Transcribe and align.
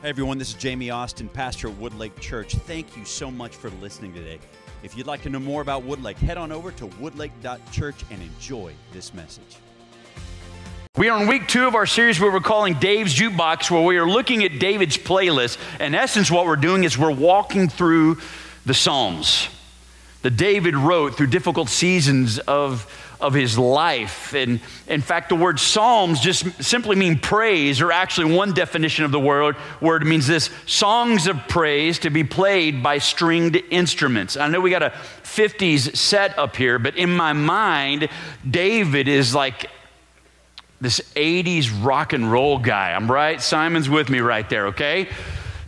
Hey 0.00 0.10
everyone, 0.10 0.38
this 0.38 0.50
is 0.50 0.54
Jamie 0.54 0.90
Austin, 0.90 1.28
pastor 1.28 1.70
at 1.70 1.74
Woodlake 1.74 2.16
Church. 2.20 2.54
Thank 2.54 2.96
you 2.96 3.04
so 3.04 3.32
much 3.32 3.56
for 3.56 3.68
listening 3.82 4.14
today. 4.14 4.38
If 4.84 4.96
you'd 4.96 5.08
like 5.08 5.22
to 5.22 5.28
know 5.28 5.40
more 5.40 5.60
about 5.60 5.82
Woodlake, 5.82 6.14
head 6.14 6.38
on 6.38 6.52
over 6.52 6.70
to 6.70 6.86
woodlake.church 6.86 8.04
and 8.12 8.22
enjoy 8.22 8.74
this 8.92 9.12
message. 9.12 9.56
We 10.96 11.08
are 11.08 11.20
in 11.20 11.26
week 11.26 11.48
two 11.48 11.66
of 11.66 11.74
our 11.74 11.84
series 11.84 12.20
where 12.20 12.30
we're 12.30 12.38
calling 12.38 12.74
Dave's 12.74 13.12
Jukebox, 13.12 13.72
where 13.72 13.82
we 13.82 13.98
are 13.98 14.08
looking 14.08 14.44
at 14.44 14.60
David's 14.60 14.96
playlist. 14.96 15.58
In 15.80 15.96
essence, 15.96 16.30
what 16.30 16.46
we're 16.46 16.54
doing 16.54 16.84
is 16.84 16.96
we're 16.96 17.10
walking 17.10 17.68
through 17.68 18.18
the 18.64 18.74
Psalms 18.74 19.48
that 20.22 20.36
David 20.36 20.76
wrote 20.76 21.16
through 21.16 21.26
difficult 21.26 21.68
seasons 21.68 22.38
of 22.38 22.88
of 23.20 23.34
his 23.34 23.58
life. 23.58 24.32
And 24.34 24.60
in 24.86 25.00
fact, 25.00 25.28
the 25.28 25.34
word 25.34 25.58
Psalms 25.58 26.20
just 26.20 26.62
simply 26.62 26.96
mean 26.96 27.18
praise, 27.18 27.80
or 27.80 27.90
actually, 27.90 28.34
one 28.34 28.52
definition 28.52 29.04
of 29.04 29.10
the 29.10 29.20
word, 29.20 29.56
word 29.80 30.06
means 30.06 30.26
this 30.26 30.50
songs 30.66 31.26
of 31.26 31.36
praise 31.48 31.98
to 32.00 32.10
be 32.10 32.24
played 32.24 32.82
by 32.82 32.98
stringed 32.98 33.56
instruments. 33.70 34.36
I 34.36 34.48
know 34.48 34.60
we 34.60 34.70
got 34.70 34.82
a 34.82 34.92
50s 35.24 35.96
set 35.96 36.38
up 36.38 36.56
here, 36.56 36.78
but 36.78 36.96
in 36.96 37.14
my 37.14 37.32
mind, 37.32 38.08
David 38.48 39.08
is 39.08 39.34
like 39.34 39.68
this 40.80 41.00
80s 41.16 41.84
rock 41.84 42.12
and 42.12 42.30
roll 42.30 42.58
guy. 42.58 42.92
I'm 42.92 43.10
right. 43.10 43.40
Simon's 43.40 43.88
with 43.88 44.08
me 44.08 44.20
right 44.20 44.48
there, 44.48 44.68
okay? 44.68 45.08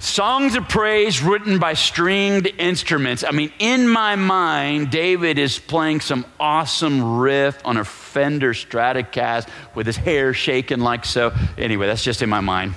Songs 0.00 0.56
of 0.56 0.66
praise 0.66 1.22
written 1.22 1.58
by 1.58 1.74
stringed 1.74 2.46
instruments. 2.58 3.22
I 3.22 3.32
mean, 3.32 3.52
in 3.58 3.86
my 3.86 4.16
mind, 4.16 4.90
David 4.90 5.38
is 5.38 5.58
playing 5.58 6.00
some 6.00 6.24
awesome 6.40 7.18
riff 7.18 7.60
on 7.66 7.76
a 7.76 7.84
Fender 7.84 8.54
Stratocaster 8.54 9.50
with 9.74 9.86
his 9.86 9.98
hair 9.98 10.32
shaking 10.32 10.80
like 10.80 11.04
so. 11.04 11.34
Anyway, 11.58 11.86
that's 11.86 12.02
just 12.02 12.22
in 12.22 12.30
my 12.30 12.40
mind. 12.40 12.76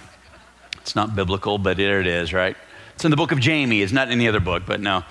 It's 0.81 0.97
not 0.97 1.15
biblical, 1.15 1.57
but 1.57 1.77
there 1.77 2.01
it 2.01 2.07
is, 2.07 2.33
right? 2.33 2.57
It's 2.95 3.05
in 3.05 3.11
the 3.11 3.15
book 3.15 3.31
of 3.31 3.39
Jamie. 3.39 3.81
It's 3.81 3.93
not 3.93 4.09
in 4.09 4.11
any 4.11 4.27
other 4.27 4.41
book, 4.41 4.63
but 4.65 4.81
no. 4.81 5.03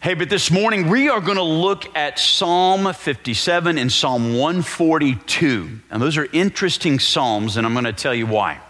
Hey, 0.00 0.14
but 0.14 0.30
this 0.30 0.52
morning 0.52 0.88
we 0.88 1.08
are 1.08 1.20
going 1.20 1.36
to 1.36 1.42
look 1.42 1.96
at 1.96 2.20
Psalm 2.20 2.92
57 2.92 3.76
and 3.76 3.90
Psalm 3.90 4.34
142. 4.38 5.80
And 5.90 6.00
those 6.00 6.16
are 6.16 6.28
interesting 6.32 7.00
Psalms, 7.00 7.56
and 7.56 7.66
I'm 7.66 7.72
going 7.72 7.86
to 7.86 7.92
tell 7.92 8.14
you 8.14 8.26
why. 8.26 8.60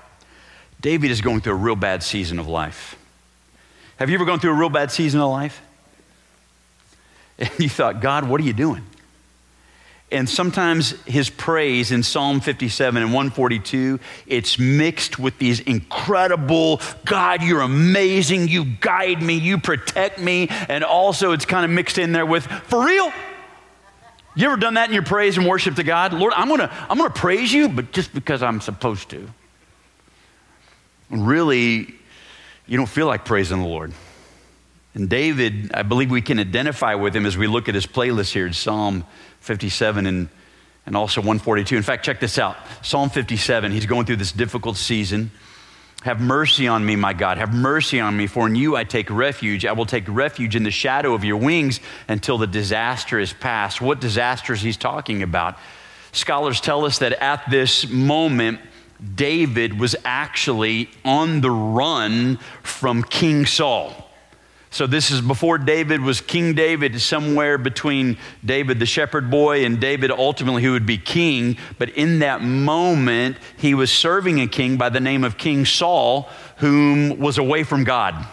David 0.83 1.13
is 1.13 1.21
going 1.21 1.41
through 1.41 1.55
a 1.55 1.57
real 1.57 1.77
bad 1.77 2.03
season 2.03 2.39
of 2.39 2.49
life. 2.49 2.97
Have 3.97 4.11
you 4.11 4.17
ever 4.17 4.25
gone 4.25 4.41
through 4.41 4.51
a 4.51 4.59
real 4.59 4.69
bad 4.69 4.91
season 4.91 5.21
of 5.21 5.31
life? 5.31 5.63
And 7.39 7.51
you 7.59 7.69
thought, 7.69 8.01
God, 8.01 8.29
what 8.29 8.41
are 8.41 8.45
you 8.45 8.53
doing? 8.53 8.85
And 10.11 10.29
sometimes 10.29 10.91
his 11.07 11.31
praise 11.31 11.91
in 11.91 12.03
Psalm 12.03 12.41
57 12.41 13.03
and 13.03 13.13
142, 13.13 13.99
it's 14.27 14.59
mixed 14.59 15.19
with 15.19 15.39
these 15.39 15.61
incredible, 15.61 16.81
God, 17.07 17.43
you're 17.43 17.63
amazing, 17.63 18.49
you 18.49 18.65
guide 18.65 19.23
me, 19.23 19.39
you 19.39 19.57
protect 19.59 20.19
me. 20.19 20.49
And 20.69 20.85
also 20.85 21.33
it's 21.33 21.47
kind 21.47 21.65
of 21.65 21.71
mixed 21.71 21.97
in 21.97 22.13
there 22.13 22.27
with, 22.27 22.45
for 22.45 22.85
real? 22.85 23.11
You 24.35 24.47
ever 24.47 24.57
done 24.57 24.75
that 24.75 24.89
in 24.89 24.95
your 24.95 25.03
praise 25.03 25.39
and 25.39 25.47
worship 25.47 25.77
to 25.77 25.85
God? 25.85 26.13
Lord, 26.13 26.35
I'm 26.37 26.49
gonna, 26.49 26.71
I'm 26.91 26.99
gonna 26.99 27.11
praise 27.11 27.53
you, 27.53 27.69
but 27.69 27.93
just 27.93 28.13
because 28.13 28.43
I'm 28.43 28.61
supposed 28.61 29.09
to 29.11 29.29
really, 31.13 31.95
you 32.67 32.77
don't 32.77 32.89
feel 32.89 33.07
like 33.07 33.25
praising 33.25 33.61
the 33.61 33.67
Lord. 33.67 33.93
And 34.95 35.09
David, 35.09 35.73
I 35.75 35.83
believe 35.83 36.11
we 36.11 36.23
can 36.23 36.39
identify 36.39 36.95
with 36.95 37.17
him 37.17 37.25
as 37.25 37.37
we 37.37 37.47
look 37.47 37.69
at 37.69 37.75
his 37.75 37.87
playlist 37.87 38.33
here 38.33 38.47
in 38.47 38.53
Psalm 38.53 39.05
57 39.41 40.07
and, 40.07 40.29
and 40.87 40.97
also 40.97 41.21
142. 41.21 41.77
In 41.77 41.83
fact, 41.83 42.05
check 42.05 42.21
this 42.21 42.39
out 42.39 42.57
Psalm 42.83 43.11
57, 43.11 43.73
he's 43.73 43.87
going 43.87 44.07
through 44.07 44.17
this 44.17 44.33
difficult 44.33 44.77
season. 44.77 45.31
Have 46.03 46.21
mercy 46.21 46.67
on 46.67 46.85
me, 46.85 46.97
my 46.97 47.13
God. 47.13 47.39
Have 47.39 47.55
mercy 47.55 48.01
on 48.01 48.17
me, 48.17 48.27
for 48.27 48.49
in 48.49 48.57
you 48.57 48.75
I 48.75 48.83
take 48.83 49.09
refuge. 49.09 49.65
I 49.65 49.73
will 49.73 49.87
take 49.87 50.05
refuge 50.09 50.57
in 50.57 50.65
the 50.65 50.71
shadow 50.73 51.15
of 51.15 51.23
your 51.23 51.37
wings 51.37 51.79
until 52.09 52.39
the 52.39 52.49
disaster 52.49 53.21
is 53.21 53.33
past. 53.33 53.81
What 53.81 54.01
disasters 54.01 54.61
he's 54.61 54.77
talking 54.77 55.23
about? 55.23 55.59
Scholars 56.11 56.61
tell 56.61 56.85
us 56.85 56.99
that 56.99 57.13
at 57.13 57.49
this 57.49 57.89
moment, 57.89 58.59
David 59.15 59.79
was 59.79 59.97
actually 60.05 60.89
on 61.05 61.41
the 61.41 61.51
run 61.51 62.39
from 62.63 63.03
King 63.03 63.47
Saul. 63.47 64.09
So, 64.71 64.87
this 64.87 65.11
is 65.11 65.21
before 65.21 65.59
David 65.59 66.01
was 66.01 66.23
King 66.23 66.55
David, 66.55 66.99
somewhere 66.99 67.59
between 67.59 68.17
David 68.43 68.79
the 68.79 68.87
shepherd 68.87 69.31
boy 69.31 69.67
and 69.67 69.79
David 69.79 70.11
ultimately 70.11 70.63
who 70.63 70.73
would 70.73 70.87
be 70.87 70.97
king. 70.97 71.59
But 71.79 71.91
in 71.91 72.21
that 72.21 72.41
moment, 72.41 73.37
he 73.59 73.75
was 73.75 73.93
serving 73.93 74.41
a 74.41 74.47
king 74.47 74.79
by 74.79 74.89
the 74.89 75.01
name 75.01 75.25
of 75.25 75.37
King 75.37 75.67
Saul, 75.67 76.31
whom 76.57 77.19
was 77.19 77.37
away 77.37 77.65
from 77.65 77.85
God 77.85 78.27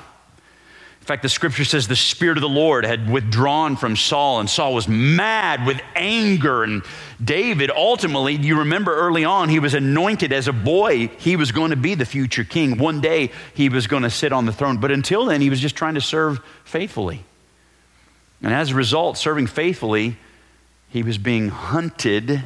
fact, 1.10 1.24
the 1.24 1.30
scripture 1.30 1.66
says 1.66 1.88
the 1.88 1.96
Spirit 1.96 2.38
of 2.38 2.42
the 2.44 2.48
Lord 2.48 2.86
had 2.86 3.10
withdrawn 3.10 3.76
from 3.76 3.96
Saul, 3.96 4.40
and 4.40 4.48
Saul 4.48 4.76
was 4.76 4.88
mad 4.88 5.66
with 5.66 5.82
anger. 5.96 6.64
And 6.64 6.84
David, 7.24 7.72
ultimately, 7.72 8.36
you 8.36 8.60
remember 8.60 8.96
early 8.96 9.26
on, 9.26 9.50
he 9.50 9.58
was 9.58 9.74
anointed 9.74 10.32
as 10.32 10.48
a 10.48 10.54
boy. 10.54 11.08
He 11.18 11.36
was 11.36 11.52
going 11.52 11.72
to 11.72 11.76
be 11.76 11.96
the 11.96 12.06
future 12.06 12.44
king. 12.44 12.78
One 12.78 13.02
day, 13.02 13.32
he 13.56 13.70
was 13.70 13.88
going 13.88 14.04
to 14.04 14.12
sit 14.12 14.32
on 14.32 14.46
the 14.46 14.54
throne. 14.54 14.78
But 14.78 14.92
until 14.92 15.26
then, 15.26 15.42
he 15.42 15.50
was 15.50 15.60
just 15.60 15.76
trying 15.76 15.96
to 15.96 16.02
serve 16.02 16.42
faithfully. 16.64 17.24
And 18.44 18.54
as 18.54 18.70
a 18.70 18.76
result, 18.76 19.18
serving 19.18 19.48
faithfully, 19.48 20.16
he 20.90 21.02
was 21.02 21.18
being 21.18 21.50
hunted 21.50 22.44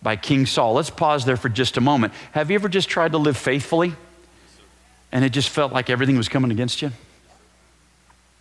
by 0.00 0.14
King 0.14 0.46
Saul. 0.46 0.74
Let's 0.74 0.90
pause 0.90 1.24
there 1.24 1.36
for 1.36 1.48
just 1.48 1.76
a 1.76 1.80
moment. 1.80 2.12
Have 2.30 2.52
you 2.52 2.54
ever 2.54 2.68
just 2.68 2.88
tried 2.88 3.10
to 3.12 3.18
live 3.18 3.36
faithfully 3.36 3.94
and 5.10 5.24
it 5.24 5.30
just 5.30 5.48
felt 5.48 5.72
like 5.72 5.90
everything 5.90 6.16
was 6.16 6.28
coming 6.28 6.52
against 6.52 6.82
you? 6.82 6.92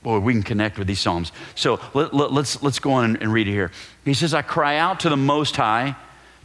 Boy, 0.03 0.19
we 0.19 0.33
can 0.33 0.43
connect 0.43 0.77
with 0.77 0.87
these 0.87 0.99
Psalms. 0.99 1.31
So 1.55 1.79
let, 1.93 2.07
us 2.07 2.13
let, 2.13 2.31
let's, 2.31 2.63
let's 2.63 2.79
go 2.79 2.93
on 2.93 3.17
and 3.17 3.33
read 3.33 3.47
it 3.47 3.51
here. 3.51 3.71
He 4.05 4.13
says, 4.13 4.33
I 4.33 4.41
cry 4.41 4.77
out 4.77 5.01
to 5.01 5.09
the 5.09 5.17
Most 5.17 5.55
High, 5.55 5.95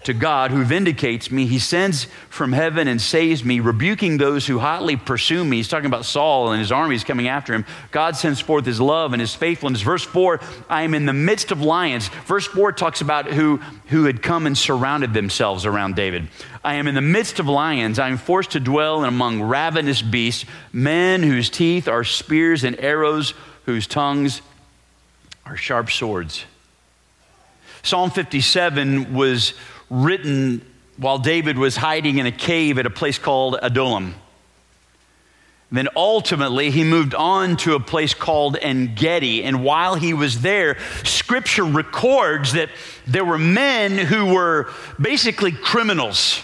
to 0.05 0.15
God 0.15 0.51
who 0.51 0.65
vindicates 0.65 1.31
me. 1.31 1.47
He 1.47 1.59
sends 1.59 2.05
from 2.29 2.53
heaven 2.53 2.89
and 2.89 3.01
saves 3.01 3.45
me, 3.45 3.61
rebuking 3.61 4.19
those 4.19 4.47
who 4.47 4.59
hotly 4.59 4.97
pursue 4.97 5.45
me. 5.45 5.59
He's 5.59 5.69
talking 5.69 5.87
about 5.87 6.05
Saul 6.05 6.53
and 6.53 6.61
his 6.61 6.73
armies 6.73 7.05
coming 7.05 7.29
after 7.29 7.55
him. 7.55 7.65
God 7.91 8.17
sends 8.17 8.41
forth 8.41 8.67
his 8.67 8.81
love 8.81 9.13
and 9.13 9.21
his 9.21 9.35
faithfulness. 9.35 9.83
Verse 9.83 10.05
4, 10.05 10.41
I 10.69 10.83
am 10.83 10.95
in 10.95 11.07
the 11.07 11.13
midst 11.13 11.51
of 11.53 11.63
lions. 11.63 12.09
Verse 12.27 12.47
4 12.47 12.73
talks 12.73 13.01
about 13.01 13.27
who, 13.27 13.59
who 13.87 14.05
had 14.05 14.23
come 14.23 14.47
and 14.47 14.57
surrounded 14.57 15.15
themselves 15.15 15.67
around 15.67 15.97
David. 15.97 16.29
I 16.65 16.75
am 16.75 16.87
in 16.87 16.95
the 16.95 17.01
midst 17.01 17.39
of 17.39 17.47
lions. 17.47 17.99
I 17.99 18.09
am 18.09 18.19
forced 18.19 18.53
to 18.53 18.61
dwell 18.61 19.05
among 19.05 19.43
ravenous 19.43 20.03
beasts, 20.03 20.45
men 20.73 21.23
whose 21.23 21.51
teeth 21.51 21.89
are 21.89 22.05
spears 22.05 22.65
and 22.65 22.79
arrows 22.79 23.35
whose 23.67 23.87
tongues 23.87 24.43
are 25.45 25.57
sharp 25.57 25.91
swords. 25.91 26.45
Psalm 27.83 28.11
57 28.11 29.13
was 29.13 29.55
written 29.93 30.65
while 30.97 31.19
David 31.19 31.59
was 31.59 31.77
hiding 31.77 32.17
in 32.19 32.27
a 32.27 32.33
cave 32.33 32.79
at 32.79 32.87
a 32.87 32.91
place 32.91 33.19
called 33.19 33.59
Adullam. 33.61 34.15
Then 35.71 35.89
ultimately, 35.95 36.71
he 36.71 36.83
moved 36.83 37.15
on 37.15 37.57
to 37.59 37.75
a 37.75 37.81
place 37.81 38.15
called 38.15 38.57
En 38.61 38.95
Gedi. 38.95 39.43
And 39.45 39.63
while 39.63 39.95
he 39.95 40.13
was 40.13 40.43
there, 40.43 40.79
scripture 41.05 41.65
records 41.65 42.53
that 42.53 42.69
there 43.07 43.25
were 43.25 43.39
men 43.39 43.93
who 43.93 44.35
were 44.35 44.71
basically 45.01 45.53
criminals 45.53 46.43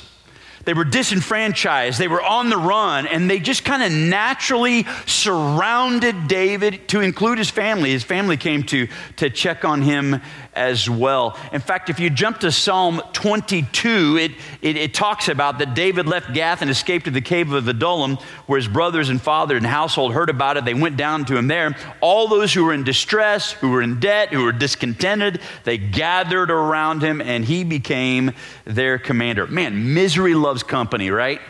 they 0.69 0.75
were 0.75 0.84
disenfranchised. 0.84 1.98
They 1.98 2.08
were 2.08 2.20
on 2.20 2.50
the 2.50 2.58
run, 2.58 3.06
and 3.06 3.31
they 3.31 3.38
just 3.38 3.64
kind 3.64 3.82
of 3.82 3.91
naturally 3.91 4.84
surrounded 5.06 6.28
David 6.28 6.88
to 6.88 7.00
include 7.00 7.38
his 7.38 7.48
family. 7.48 7.92
His 7.92 8.04
family 8.04 8.37
came 8.37 8.64
to, 8.64 8.87
to 9.16 9.31
check 9.31 9.64
on 9.64 9.81
him 9.81 10.20
as 10.58 10.91
well. 10.91 11.38
In 11.52 11.60
fact, 11.60 11.88
if 11.88 12.00
you 12.00 12.10
jump 12.10 12.41
to 12.41 12.50
Psalm 12.50 13.00
22, 13.12 14.19
it, 14.19 14.32
it, 14.60 14.76
it, 14.76 14.92
talks 14.92 15.28
about 15.28 15.60
that 15.60 15.74
David 15.74 16.06
left 16.06 16.34
Gath 16.34 16.60
and 16.60 16.70
escaped 16.70 17.04
to 17.04 17.10
the 17.12 17.20
cave 17.20 17.52
of 17.52 17.69
Adullam, 17.69 18.19
where 18.46 18.58
his 18.58 18.66
brothers 18.66 19.08
and 19.08 19.22
father 19.22 19.56
and 19.56 19.64
household 19.64 20.12
heard 20.12 20.28
about 20.28 20.56
it. 20.56 20.64
They 20.64 20.75
went 20.75 20.96
down 20.96 21.25
to 21.26 21.37
him 21.37 21.46
there. 21.46 21.76
All 22.00 22.26
those 22.26 22.52
who 22.52 22.64
were 22.64 22.75
in 22.75 22.82
distress, 22.82 23.52
who 23.52 23.70
were 23.70 23.81
in 23.81 24.00
debt, 24.00 24.31
who 24.31 24.43
were 24.43 24.52
discontented, 24.52 25.40
they 25.64 25.78
gathered 25.78 26.50
around 26.50 27.02
him, 27.02 27.20
and 27.20 27.44
he 27.44 27.62
became 27.62 28.32
their 28.64 28.99
commander. 28.99 29.46
Man, 29.46 29.94
misery 29.94 30.34
loves 30.34 30.64
company, 30.64 31.11
right? 31.11 31.40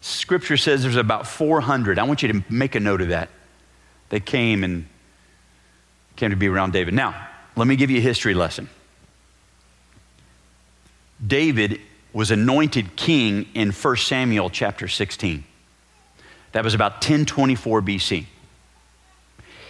Scripture 0.00 0.56
says 0.56 0.82
there's 0.82 0.96
about 0.96 1.26
400. 1.26 1.98
I 1.98 2.02
want 2.02 2.22
you 2.22 2.32
to 2.32 2.44
make 2.48 2.74
a 2.74 2.80
note 2.80 3.00
of 3.00 3.08
that. 3.08 3.28
They 4.08 4.20
came 4.20 4.62
and 4.64 4.86
came 6.16 6.30
to 6.30 6.36
be 6.36 6.48
around 6.48 6.72
David. 6.72 6.94
Now, 6.94 7.25
let 7.56 7.66
me 7.66 7.76
give 7.76 7.90
you 7.90 7.98
a 7.98 8.02
history 8.02 8.34
lesson. 8.34 8.68
David 11.24 11.80
was 12.12 12.30
anointed 12.30 12.96
king 12.96 13.46
in 13.54 13.70
1 13.72 13.96
Samuel 13.96 14.50
chapter 14.50 14.88
16. 14.88 15.44
That 16.52 16.64
was 16.64 16.74
about 16.74 16.94
1024 16.94 17.82
BC. 17.82 18.26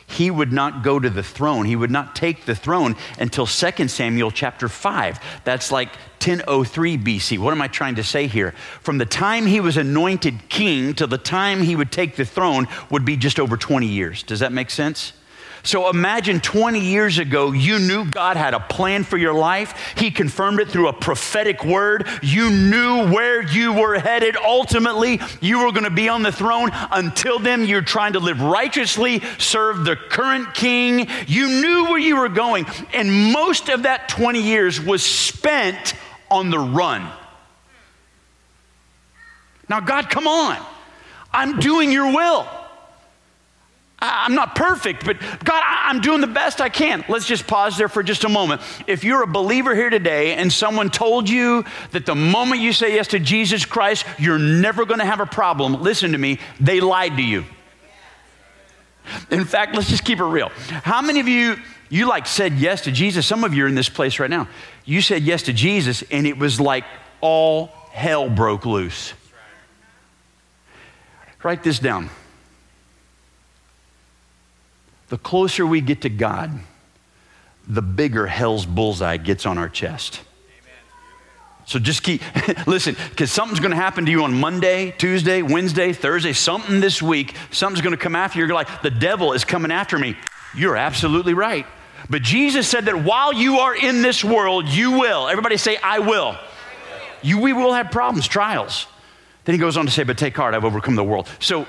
he 0.08 0.30
would 0.30 0.52
not 0.52 0.84
go 0.84 1.00
to 1.00 1.10
the 1.10 1.22
throne. 1.22 1.66
He 1.66 1.74
would 1.76 1.90
not 1.90 2.14
take 2.14 2.44
the 2.44 2.54
throne 2.54 2.96
until 3.18 3.46
2 3.46 3.88
Samuel 3.88 4.30
chapter 4.30 4.68
5. 4.68 5.18
That's 5.44 5.72
like 5.72 5.88
1003 6.20 6.98
BC. 6.98 7.38
What 7.38 7.52
am 7.52 7.60
I 7.60 7.68
trying 7.68 7.96
to 7.96 8.04
say 8.04 8.26
here? 8.28 8.52
From 8.82 8.98
the 8.98 9.06
time 9.06 9.46
he 9.46 9.60
was 9.60 9.76
anointed 9.76 10.48
king 10.48 10.94
to 10.94 11.06
the 11.06 11.18
time 11.18 11.62
he 11.62 11.74
would 11.74 11.90
take 11.90 12.16
the 12.16 12.24
throne 12.24 12.68
would 12.90 13.04
be 13.04 13.16
just 13.16 13.40
over 13.40 13.56
20 13.56 13.86
years. 13.86 14.22
Does 14.22 14.40
that 14.40 14.52
make 14.52 14.70
sense? 14.70 15.12
So 15.66 15.90
imagine 15.90 16.38
20 16.38 16.78
years 16.78 17.18
ago, 17.18 17.50
you 17.50 17.80
knew 17.80 18.04
God 18.04 18.36
had 18.36 18.54
a 18.54 18.60
plan 18.60 19.02
for 19.02 19.16
your 19.16 19.34
life. 19.34 19.94
He 19.96 20.12
confirmed 20.12 20.60
it 20.60 20.68
through 20.68 20.86
a 20.86 20.92
prophetic 20.92 21.64
word. 21.64 22.06
You 22.22 22.50
knew 22.50 23.10
where 23.10 23.42
you 23.42 23.72
were 23.72 23.98
headed. 23.98 24.36
Ultimately, 24.36 25.20
you 25.40 25.64
were 25.64 25.72
going 25.72 25.82
to 25.82 25.90
be 25.90 26.08
on 26.08 26.22
the 26.22 26.30
throne. 26.30 26.70
Until 26.92 27.40
then, 27.40 27.66
you're 27.66 27.82
trying 27.82 28.12
to 28.12 28.20
live 28.20 28.40
righteously, 28.40 29.22
serve 29.38 29.84
the 29.84 29.96
current 29.96 30.54
king. 30.54 31.08
You 31.26 31.48
knew 31.48 31.86
where 31.86 31.98
you 31.98 32.16
were 32.16 32.28
going. 32.28 32.66
And 32.94 33.32
most 33.32 33.68
of 33.68 33.82
that 33.82 34.08
20 34.08 34.40
years 34.40 34.80
was 34.80 35.02
spent 35.02 35.94
on 36.30 36.50
the 36.50 36.60
run. 36.60 37.10
Now, 39.68 39.80
God, 39.80 40.10
come 40.10 40.28
on. 40.28 40.64
I'm 41.32 41.58
doing 41.58 41.90
your 41.90 42.14
will. 42.14 42.46
I'm 43.98 44.34
not 44.34 44.54
perfect, 44.54 45.06
but 45.06 45.18
God, 45.20 45.62
I'm 45.64 46.02
doing 46.02 46.20
the 46.20 46.26
best 46.26 46.60
I 46.60 46.68
can. 46.68 47.02
Let's 47.08 47.26
just 47.26 47.46
pause 47.46 47.78
there 47.78 47.88
for 47.88 48.02
just 48.02 48.24
a 48.24 48.28
moment. 48.28 48.60
If 48.86 49.04
you're 49.04 49.22
a 49.22 49.26
believer 49.26 49.74
here 49.74 49.88
today 49.88 50.34
and 50.34 50.52
someone 50.52 50.90
told 50.90 51.30
you 51.30 51.64
that 51.92 52.04
the 52.04 52.14
moment 52.14 52.60
you 52.60 52.74
say 52.74 52.94
yes 52.94 53.08
to 53.08 53.18
Jesus 53.18 53.64
Christ, 53.64 54.04
you're 54.18 54.38
never 54.38 54.84
going 54.84 55.00
to 55.00 55.06
have 55.06 55.20
a 55.20 55.26
problem, 55.26 55.82
listen 55.82 56.12
to 56.12 56.18
me, 56.18 56.38
they 56.60 56.80
lied 56.80 57.16
to 57.16 57.22
you. 57.22 57.44
In 59.30 59.44
fact, 59.46 59.74
let's 59.74 59.88
just 59.88 60.04
keep 60.04 60.18
it 60.18 60.24
real. 60.24 60.50
How 60.68 61.00
many 61.00 61.20
of 61.20 61.28
you, 61.28 61.56
you 61.88 62.06
like 62.06 62.26
said 62.26 62.54
yes 62.54 62.82
to 62.82 62.92
Jesus? 62.92 63.26
Some 63.26 63.44
of 63.44 63.54
you 63.54 63.64
are 63.64 63.68
in 63.68 63.76
this 63.76 63.88
place 63.88 64.18
right 64.18 64.28
now. 64.28 64.48
You 64.84 65.00
said 65.00 65.22
yes 65.22 65.42
to 65.44 65.54
Jesus, 65.54 66.02
and 66.10 66.26
it 66.26 66.36
was 66.36 66.60
like 66.60 66.84
all 67.22 67.68
hell 67.92 68.28
broke 68.28 68.66
loose. 68.66 69.14
Write 71.42 71.62
this 71.62 71.78
down 71.78 72.10
the 75.08 75.18
closer 75.18 75.66
we 75.66 75.80
get 75.80 76.02
to 76.02 76.08
God, 76.08 76.58
the 77.66 77.82
bigger 77.82 78.26
hell's 78.26 78.66
bullseye 78.66 79.16
gets 79.16 79.46
on 79.46 79.58
our 79.58 79.68
chest. 79.68 80.20
So 81.66 81.80
just 81.80 82.04
keep, 82.04 82.22
listen, 82.66 82.96
because 83.10 83.32
something's 83.32 83.58
going 83.58 83.72
to 83.72 83.76
happen 83.76 84.04
to 84.06 84.10
you 84.10 84.22
on 84.22 84.38
Monday, 84.38 84.92
Tuesday, 84.92 85.42
Wednesday, 85.42 85.92
Thursday, 85.92 86.32
something 86.32 86.80
this 86.80 87.02
week, 87.02 87.34
something's 87.50 87.82
going 87.82 87.96
to 87.96 88.00
come 88.00 88.14
after 88.14 88.38
you. 88.38 88.46
You're 88.46 88.54
like, 88.54 88.82
the 88.82 88.90
devil 88.90 89.32
is 89.32 89.44
coming 89.44 89.72
after 89.72 89.98
me. 89.98 90.16
You're 90.54 90.76
absolutely 90.76 91.34
right. 91.34 91.66
But 92.08 92.22
Jesus 92.22 92.68
said 92.68 92.84
that 92.84 93.02
while 93.02 93.32
you 93.32 93.58
are 93.58 93.74
in 93.74 94.00
this 94.00 94.22
world, 94.22 94.68
you 94.68 94.92
will. 94.92 95.28
Everybody 95.28 95.56
say, 95.56 95.76
I 95.76 95.98
will. 95.98 96.38
You, 97.20 97.40
we 97.40 97.52
will 97.52 97.72
have 97.72 97.90
problems, 97.90 98.28
trials. 98.28 98.86
Then 99.44 99.54
he 99.54 99.58
goes 99.58 99.76
on 99.76 99.86
to 99.86 99.92
say, 99.92 100.04
but 100.04 100.16
take 100.16 100.36
heart, 100.36 100.54
I've 100.54 100.64
overcome 100.64 100.94
the 100.94 101.04
world. 101.04 101.28
So, 101.40 101.66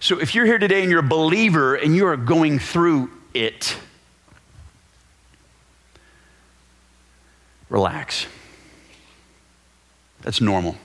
so 0.00 0.20
if 0.20 0.34
you're 0.34 0.46
here 0.46 0.58
today 0.58 0.82
and 0.82 0.90
you're 0.90 1.00
a 1.00 1.02
believer 1.02 1.74
and 1.74 1.94
you 1.94 2.06
are 2.06 2.16
going 2.16 2.58
through 2.58 3.10
it, 3.34 3.76
relax. 7.68 8.26
That's 10.22 10.40
normal. 10.40 10.76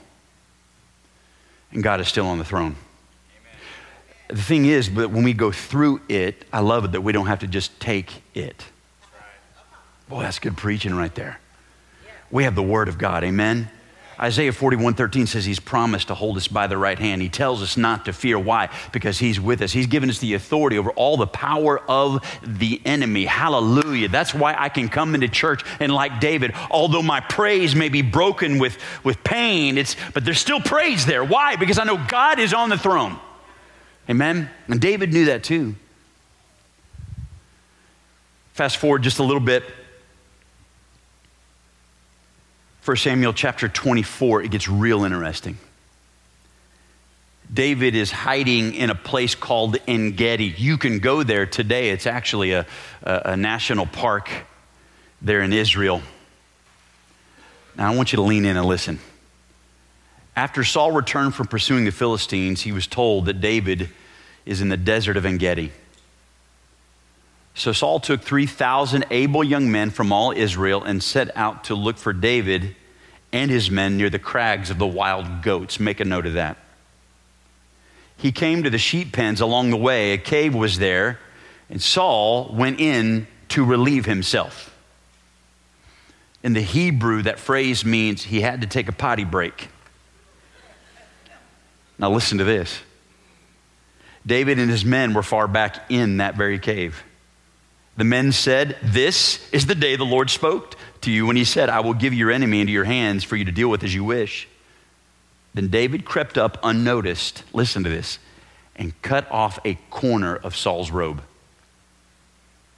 And 1.72 1.82
God 1.82 2.00
is 2.00 2.08
still 2.08 2.26
on 2.26 2.38
the 2.38 2.44
throne. 2.44 2.76
Amen. 3.40 3.58
The 4.28 4.42
thing 4.42 4.66
is, 4.66 4.88
but 4.88 5.10
when 5.10 5.24
we 5.24 5.32
go 5.32 5.50
through 5.50 6.02
it, 6.08 6.44
I 6.52 6.60
love 6.60 6.84
it 6.84 6.92
that 6.92 7.00
we 7.00 7.12
don't 7.12 7.26
have 7.26 7.40
to 7.40 7.46
just 7.46 7.80
take 7.80 8.22
it. 8.34 8.64
Boy, 10.08 10.22
that's 10.22 10.38
good 10.38 10.56
preaching 10.56 10.94
right 10.94 11.14
there. 11.14 11.40
We 12.30 12.44
have 12.44 12.54
the 12.54 12.62
Word 12.62 12.88
of 12.88 12.98
God. 12.98 13.24
Amen. 13.24 13.70
Isaiah 14.22 14.52
41 14.52 14.94
13 14.94 15.26
says 15.26 15.44
he's 15.44 15.58
promised 15.58 16.06
to 16.06 16.14
hold 16.14 16.36
us 16.36 16.46
by 16.46 16.68
the 16.68 16.78
right 16.78 16.98
hand. 16.98 17.20
He 17.20 17.28
tells 17.28 17.60
us 17.60 17.76
not 17.76 18.04
to 18.04 18.12
fear. 18.12 18.38
Why? 18.38 18.68
Because 18.92 19.18
he's 19.18 19.40
with 19.40 19.60
us. 19.62 19.72
He's 19.72 19.88
given 19.88 20.08
us 20.08 20.20
the 20.20 20.34
authority 20.34 20.78
over 20.78 20.92
all 20.92 21.16
the 21.16 21.26
power 21.26 21.80
of 21.90 22.24
the 22.46 22.80
enemy. 22.84 23.24
Hallelujah. 23.24 24.06
That's 24.06 24.32
why 24.32 24.54
I 24.56 24.68
can 24.68 24.88
come 24.88 25.16
into 25.16 25.26
church 25.26 25.64
and, 25.80 25.92
like 25.92 26.20
David, 26.20 26.54
although 26.70 27.02
my 27.02 27.18
praise 27.18 27.74
may 27.74 27.88
be 27.88 28.02
broken 28.02 28.58
with, 28.58 28.78
with 29.02 29.24
pain, 29.24 29.76
it's, 29.76 29.96
but 30.14 30.24
there's 30.24 30.38
still 30.38 30.60
praise 30.60 31.04
there. 31.04 31.24
Why? 31.24 31.56
Because 31.56 31.80
I 31.80 31.84
know 31.84 32.00
God 32.06 32.38
is 32.38 32.54
on 32.54 32.68
the 32.68 32.78
throne. 32.78 33.18
Amen? 34.08 34.48
And 34.68 34.80
David 34.80 35.12
knew 35.12 35.24
that 35.24 35.42
too. 35.42 35.74
Fast 38.52 38.76
forward 38.76 39.02
just 39.02 39.18
a 39.18 39.24
little 39.24 39.40
bit 39.40 39.64
1 42.84 42.96
Samuel 42.96 43.32
chapter 43.32 43.68
24, 43.68 44.42
it 44.42 44.50
gets 44.50 44.68
real 44.68 45.04
interesting. 45.04 45.56
David 47.52 47.94
is 47.94 48.10
hiding 48.10 48.74
in 48.74 48.90
a 48.90 48.94
place 48.94 49.36
called 49.36 49.76
En 49.86 50.12
Gedi. 50.12 50.54
You 50.56 50.78
can 50.78 50.98
go 50.98 51.22
there 51.22 51.46
today. 51.46 51.90
It's 51.90 52.08
actually 52.08 52.52
a, 52.52 52.66
a, 53.04 53.22
a, 53.26 53.36
national 53.36 53.86
park 53.86 54.30
there 55.20 55.42
in 55.42 55.52
Israel. 55.52 56.02
Now, 57.76 57.92
I 57.92 57.94
want 57.94 58.12
you 58.12 58.16
to 58.16 58.22
lean 58.22 58.44
in 58.44 58.56
and 58.56 58.66
listen. 58.66 58.98
After 60.34 60.64
Saul 60.64 60.90
returned 60.90 61.36
from 61.36 61.46
pursuing 61.46 61.84
the 61.84 61.92
Philistines, 61.92 62.62
he 62.62 62.72
was 62.72 62.88
told 62.88 63.26
that 63.26 63.40
David 63.40 63.90
is 64.44 64.60
in 64.60 64.70
the 64.70 64.76
desert 64.76 65.16
of 65.16 65.24
En 65.24 65.36
Gedi. 65.36 65.70
So 67.54 67.72
Saul 67.72 68.00
took 68.00 68.22
3,000 68.22 69.04
able 69.10 69.44
young 69.44 69.70
men 69.70 69.90
from 69.90 70.12
all 70.12 70.32
Israel 70.32 70.82
and 70.82 71.02
set 71.02 71.36
out 71.36 71.64
to 71.64 71.74
look 71.74 71.98
for 71.98 72.12
David 72.12 72.74
and 73.32 73.50
his 73.50 73.70
men 73.70 73.96
near 73.96 74.10
the 74.10 74.18
crags 74.18 74.70
of 74.70 74.78
the 74.78 74.86
wild 74.86 75.42
goats. 75.42 75.78
Make 75.80 76.00
a 76.00 76.04
note 76.04 76.26
of 76.26 76.34
that. 76.34 76.58
He 78.16 78.32
came 78.32 78.62
to 78.62 78.70
the 78.70 78.78
sheep 78.78 79.12
pens 79.12 79.40
along 79.40 79.70
the 79.70 79.76
way. 79.76 80.12
A 80.12 80.18
cave 80.18 80.54
was 80.54 80.78
there, 80.78 81.18
and 81.68 81.82
Saul 81.82 82.54
went 82.54 82.78
in 82.80 83.26
to 83.48 83.64
relieve 83.64 84.06
himself. 84.06 84.74
In 86.42 86.52
the 86.52 86.60
Hebrew, 86.60 87.22
that 87.22 87.38
phrase 87.38 87.84
means 87.84 88.22
he 88.22 88.40
had 88.40 88.60
to 88.60 88.66
take 88.66 88.88
a 88.88 88.92
potty 88.92 89.24
break. 89.24 89.68
Now, 91.98 92.10
listen 92.10 92.38
to 92.38 92.44
this 92.44 92.80
David 94.26 94.58
and 94.58 94.70
his 94.70 94.84
men 94.84 95.14
were 95.14 95.22
far 95.22 95.48
back 95.48 95.90
in 95.90 96.18
that 96.18 96.36
very 96.36 96.58
cave. 96.58 97.02
The 97.96 98.04
men 98.04 98.32
said, 98.32 98.76
This 98.82 99.46
is 99.52 99.66
the 99.66 99.74
day 99.74 99.96
the 99.96 100.04
Lord 100.04 100.30
spoke 100.30 100.76
to 101.02 101.10
you 101.10 101.26
when 101.26 101.36
he 101.36 101.44
said, 101.44 101.68
I 101.68 101.80
will 101.80 101.94
give 101.94 102.14
your 102.14 102.30
enemy 102.30 102.60
into 102.60 102.72
your 102.72 102.84
hands 102.84 103.24
for 103.24 103.36
you 103.36 103.44
to 103.44 103.52
deal 103.52 103.68
with 103.68 103.84
as 103.84 103.94
you 103.94 104.04
wish. 104.04 104.48
Then 105.54 105.68
David 105.68 106.04
crept 106.04 106.38
up 106.38 106.58
unnoticed, 106.62 107.44
listen 107.52 107.84
to 107.84 107.90
this, 107.90 108.18
and 108.76 109.00
cut 109.02 109.30
off 109.30 109.58
a 109.64 109.74
corner 109.90 110.36
of 110.36 110.56
Saul's 110.56 110.90
robe. 110.90 111.22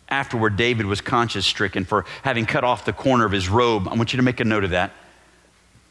Afterward, 0.09 0.56
David 0.56 0.87
was 0.87 1.00
conscience 1.00 1.47
stricken 1.47 1.85
for 1.85 2.04
having 2.23 2.47
cut 2.47 2.64
off 2.64 2.85
the 2.85 2.92
corner 2.92 3.25
of 3.25 3.33
his 3.33 3.49
robe. 3.49 3.88
I 3.88 3.94
want 3.94 4.12
you 4.12 4.16
to 4.18 4.23
make 4.23 4.40
a 4.40 4.44
note 4.44 4.64
of 4.64 4.71
that. 4.71 4.92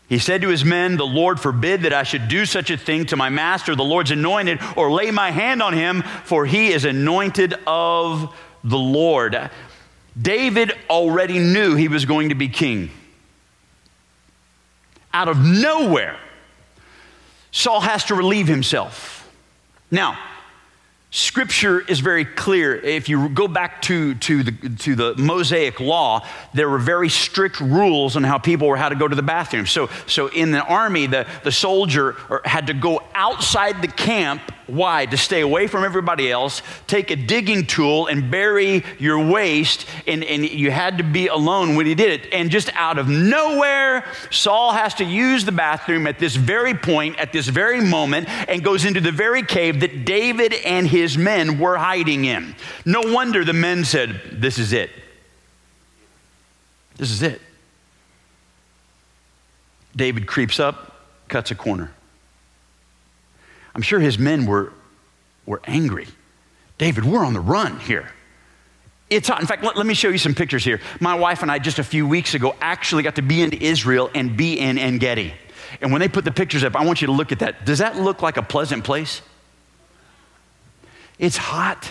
He 0.09 0.19
said 0.19 0.41
to 0.41 0.49
his 0.49 0.65
men, 0.65 0.97
The 0.97 1.05
Lord 1.05 1.39
forbid 1.39 1.83
that 1.83 1.93
I 1.93 2.03
should 2.03 2.27
do 2.27 2.45
such 2.45 2.69
a 2.69 2.77
thing 2.77 3.05
to 3.07 3.15
my 3.15 3.29
master, 3.29 3.75
the 3.75 3.83
Lord's 3.83 4.11
anointed, 4.11 4.59
or 4.75 4.91
lay 4.91 5.09
my 5.11 5.31
hand 5.31 5.63
on 5.63 5.73
him, 5.73 6.03
for 6.25 6.45
he 6.45 6.71
is 6.71 6.85
anointed 6.85 7.55
of 7.65 8.35
the 8.63 8.77
Lord. 8.77 9.49
David 10.19 10.73
already 10.89 11.39
knew 11.39 11.75
he 11.75 11.87
was 11.87 12.05
going 12.05 12.29
to 12.29 12.35
be 12.35 12.47
king. 12.47 12.91
Out 15.13 15.27
of 15.27 15.37
nowhere, 15.37 16.17
Saul 17.51 17.81
has 17.81 18.05
to 18.05 18.15
relieve 18.15 18.47
himself. 18.47 19.31
Now, 19.91 20.17
Scripture 21.15 21.79
is 21.79 21.99
very 21.99 22.25
clear. 22.25 22.75
If 22.75 23.07
you 23.07 23.29
go 23.29 23.47
back 23.47 23.83
to, 23.83 24.15
to, 24.15 24.41
the, 24.41 24.69
to 24.79 24.95
the 24.95 25.13
Mosaic 25.15 25.79
law, 25.79 26.25
there 26.55 26.67
were 26.67 26.79
very 26.79 27.07
strict 27.07 27.59
rules 27.59 28.15
on 28.15 28.23
how 28.23 28.39
people 28.39 28.67
were 28.67 28.77
how 28.77 28.89
to 28.89 28.95
go 28.95 29.07
to 29.07 29.15
the 29.15 29.21
bathroom. 29.21 29.67
So, 29.67 29.91
so 30.07 30.29
in 30.29 30.49
the 30.49 30.63
army, 30.63 31.05
the, 31.05 31.27
the 31.43 31.51
soldier 31.51 32.15
had 32.45 32.65
to 32.65 32.73
go 32.73 33.03
outside 33.13 33.83
the 33.83 33.89
camp 33.89 34.41
why? 34.67 35.05
To 35.07 35.17
stay 35.17 35.41
away 35.41 35.67
from 35.67 35.83
everybody 35.83 36.31
else, 36.31 36.61
take 36.87 37.11
a 37.11 37.15
digging 37.17 37.65
tool 37.65 38.07
and 38.07 38.31
bury 38.31 38.83
your 38.97 39.19
waste, 39.19 39.85
and, 40.07 40.23
and 40.23 40.49
you 40.49 40.71
had 40.71 40.99
to 40.99 41.03
be 41.03 41.27
alone 41.27 41.75
when 41.75 41.85
he 41.85 41.95
did 41.95 42.21
it. 42.21 42.33
And 42.33 42.49
just 42.49 42.73
out 42.73 42.97
of 42.97 43.09
nowhere, 43.09 44.05
Saul 44.31 44.71
has 44.71 44.93
to 44.95 45.03
use 45.03 45.43
the 45.43 45.51
bathroom 45.51 46.07
at 46.07 46.17
this 46.17 46.35
very 46.35 46.73
point, 46.73 47.19
at 47.19 47.33
this 47.33 47.47
very 47.47 47.81
moment, 47.81 48.29
and 48.47 48.63
goes 48.63 48.85
into 48.85 49.01
the 49.01 49.11
very 49.11 49.43
cave 49.43 49.81
that 49.81 50.05
David 50.05 50.53
and 50.53 50.87
his 50.87 51.02
men 51.17 51.59
were 51.59 51.77
hiding 51.77 52.25
in. 52.25 52.55
No 52.85 53.01
wonder 53.01 53.43
the 53.43 53.53
men 53.53 53.85
said, 53.85 54.21
This 54.31 54.57
is 54.57 54.73
it. 54.73 54.89
This 56.97 57.11
is 57.11 57.21
it. 57.21 57.41
David 59.95 60.27
creeps 60.27 60.59
up, 60.59 61.07
cuts 61.27 61.51
a 61.51 61.55
corner. 61.55 61.91
I'm 63.75 63.81
sure 63.81 63.99
his 63.99 64.19
men 64.19 64.45
were, 64.45 64.73
were 65.45 65.61
angry. 65.65 66.07
David, 66.77 67.05
we're 67.05 67.25
on 67.25 67.33
the 67.33 67.39
run 67.39 67.79
here. 67.79 68.11
It's 69.09 69.27
hot. 69.27 69.41
In 69.41 69.47
fact, 69.47 69.63
let, 69.63 69.77
let, 69.77 69.85
me 69.85 69.93
show 69.93 70.09
you 70.09 70.17
some 70.17 70.33
pictures 70.33 70.63
here. 70.63 70.79
My 70.99 71.15
wife 71.15 71.41
and 71.41 71.51
I, 71.51 71.59
just 71.59 71.79
a 71.79 71.83
few 71.83 72.07
weeks 72.07 72.33
ago, 72.33 72.55
actually 72.61 73.03
got 73.03 73.15
to 73.15 73.21
be 73.21 73.41
in 73.41 73.51
Israel 73.53 74.09
and 74.15 74.35
be 74.35 74.59
in 74.59 74.77
En 74.77 74.97
Gedi. 74.97 75.33
And 75.81 75.91
when 75.91 75.99
they 76.01 76.07
put 76.07 76.25
the 76.25 76.31
pictures 76.31 76.63
up, 76.63 76.75
I 76.75 76.85
want 76.85 77.01
you 77.01 77.07
to 77.07 77.13
look 77.13 77.31
at 77.31 77.39
that. 77.39 77.65
Does 77.65 77.79
that 77.79 77.95
look 77.97 78.21
like 78.21 78.37
a 78.37 78.43
pleasant 78.43 78.83
place? 78.83 79.21
It's 81.23 81.37
hot. 81.37 81.89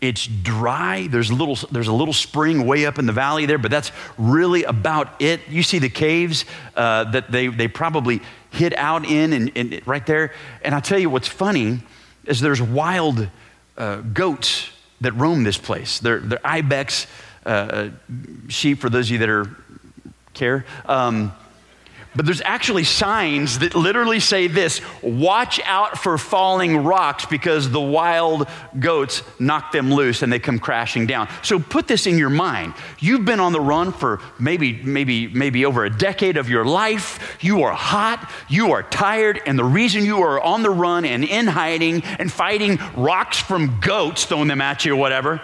It's 0.00 0.26
dry. 0.26 1.06
There's 1.06 1.30
a, 1.30 1.34
little, 1.34 1.56
there's 1.70 1.86
a 1.86 1.92
little 1.92 2.12
spring 2.12 2.66
way 2.66 2.86
up 2.86 2.98
in 2.98 3.06
the 3.06 3.12
valley 3.12 3.46
there, 3.46 3.56
but 3.56 3.70
that's 3.70 3.92
really 4.18 4.64
about 4.64 5.22
it. 5.22 5.42
You 5.48 5.62
see 5.62 5.78
the 5.78 5.88
caves 5.88 6.44
uh, 6.74 7.04
that 7.12 7.30
they, 7.30 7.46
they 7.46 7.68
probably 7.68 8.20
hid 8.50 8.74
out 8.74 9.06
in 9.06 9.32
and, 9.32 9.52
and, 9.54 9.86
right 9.86 10.04
there. 10.06 10.32
And 10.62 10.74
I 10.74 10.80
tell 10.80 10.98
you 10.98 11.08
what's 11.08 11.28
funny 11.28 11.84
is 12.24 12.40
there's 12.40 12.60
wild 12.60 13.28
uh, 13.78 13.98
goats 13.98 14.70
that 15.00 15.12
roam 15.12 15.44
this 15.44 15.56
place. 15.56 16.00
They're, 16.00 16.18
they're 16.18 16.44
ibex 16.44 17.06
uh, 17.46 17.90
sheep, 18.48 18.80
for 18.80 18.90
those 18.90 19.06
of 19.06 19.12
you 19.12 19.18
that 19.18 19.28
are 19.28 19.56
care. 20.32 20.66
Um, 20.86 21.32
but 22.16 22.24
there's 22.24 22.40
actually 22.42 22.84
signs 22.84 23.58
that 23.58 23.74
literally 23.74 24.20
say 24.20 24.46
this 24.46 24.80
watch 25.02 25.60
out 25.64 25.98
for 25.98 26.16
falling 26.16 26.84
rocks 26.84 27.26
because 27.26 27.70
the 27.70 27.80
wild 27.80 28.48
goats 28.78 29.22
knock 29.38 29.72
them 29.72 29.92
loose 29.92 30.22
and 30.22 30.32
they 30.32 30.38
come 30.38 30.58
crashing 30.58 31.06
down. 31.06 31.28
So 31.42 31.58
put 31.58 31.88
this 31.88 32.06
in 32.06 32.16
your 32.16 32.30
mind. 32.30 32.74
You've 33.00 33.24
been 33.24 33.40
on 33.40 33.52
the 33.52 33.60
run 33.60 33.92
for 33.92 34.20
maybe, 34.38 34.80
maybe, 34.82 35.26
maybe 35.28 35.64
over 35.64 35.84
a 35.84 35.90
decade 35.90 36.36
of 36.36 36.48
your 36.48 36.64
life. 36.64 37.36
You 37.40 37.62
are 37.62 37.72
hot, 37.72 38.30
you 38.48 38.72
are 38.72 38.82
tired, 38.82 39.40
and 39.46 39.58
the 39.58 39.64
reason 39.64 40.04
you 40.04 40.22
are 40.22 40.40
on 40.40 40.62
the 40.62 40.70
run 40.70 41.04
and 41.04 41.24
in 41.24 41.46
hiding 41.46 42.02
and 42.04 42.32
fighting 42.32 42.78
rocks 42.96 43.38
from 43.38 43.80
goats, 43.80 44.24
throwing 44.24 44.48
them 44.48 44.60
at 44.60 44.84
you 44.84 44.92
or 44.92 44.96
whatever, 44.96 45.42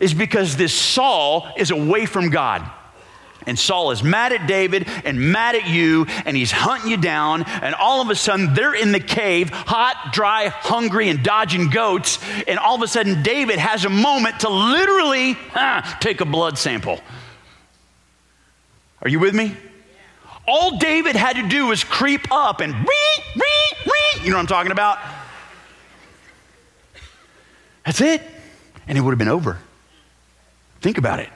is 0.00 0.14
because 0.14 0.56
this 0.56 0.74
Saul 0.74 1.48
is 1.56 1.70
away 1.70 2.06
from 2.06 2.30
God. 2.30 2.70
And 3.46 3.58
Saul 3.58 3.90
is 3.90 4.02
mad 4.02 4.32
at 4.32 4.46
David 4.46 4.88
and 5.04 5.32
mad 5.32 5.54
at 5.54 5.68
you, 5.68 6.06
and 6.24 6.36
he's 6.36 6.50
hunting 6.50 6.90
you 6.90 6.96
down. 6.96 7.42
And 7.44 7.74
all 7.74 8.00
of 8.00 8.10
a 8.10 8.14
sudden, 8.14 8.54
they're 8.54 8.74
in 8.74 8.92
the 8.92 9.00
cave, 9.00 9.50
hot, 9.50 10.12
dry, 10.12 10.48
hungry, 10.48 11.08
and 11.08 11.22
dodging 11.22 11.68
goats. 11.68 12.18
And 12.46 12.58
all 12.58 12.74
of 12.74 12.82
a 12.82 12.88
sudden, 12.88 13.22
David 13.22 13.58
has 13.58 13.84
a 13.84 13.90
moment 13.90 14.40
to 14.40 14.48
literally 14.48 15.36
take 16.00 16.20
a 16.20 16.24
blood 16.24 16.58
sample. 16.58 17.00
Are 19.02 19.08
you 19.08 19.20
with 19.20 19.34
me? 19.34 19.54
All 20.46 20.78
David 20.78 21.16
had 21.16 21.36
to 21.36 21.48
do 21.48 21.66
was 21.66 21.84
creep 21.84 22.30
up 22.30 22.60
and 22.60 22.72
ree, 22.72 23.24
ree, 23.34 23.72
ree. 23.86 24.24
You 24.24 24.30
know 24.30 24.36
what 24.36 24.42
I'm 24.42 24.46
talking 24.46 24.72
about? 24.72 24.98
That's 27.84 28.00
it. 28.00 28.22
And 28.86 28.96
it 28.96 29.00
would 29.00 29.12
have 29.12 29.18
been 29.18 29.28
over. 29.28 29.58
Think 30.80 30.98
about 30.98 31.20
it. 31.20 31.28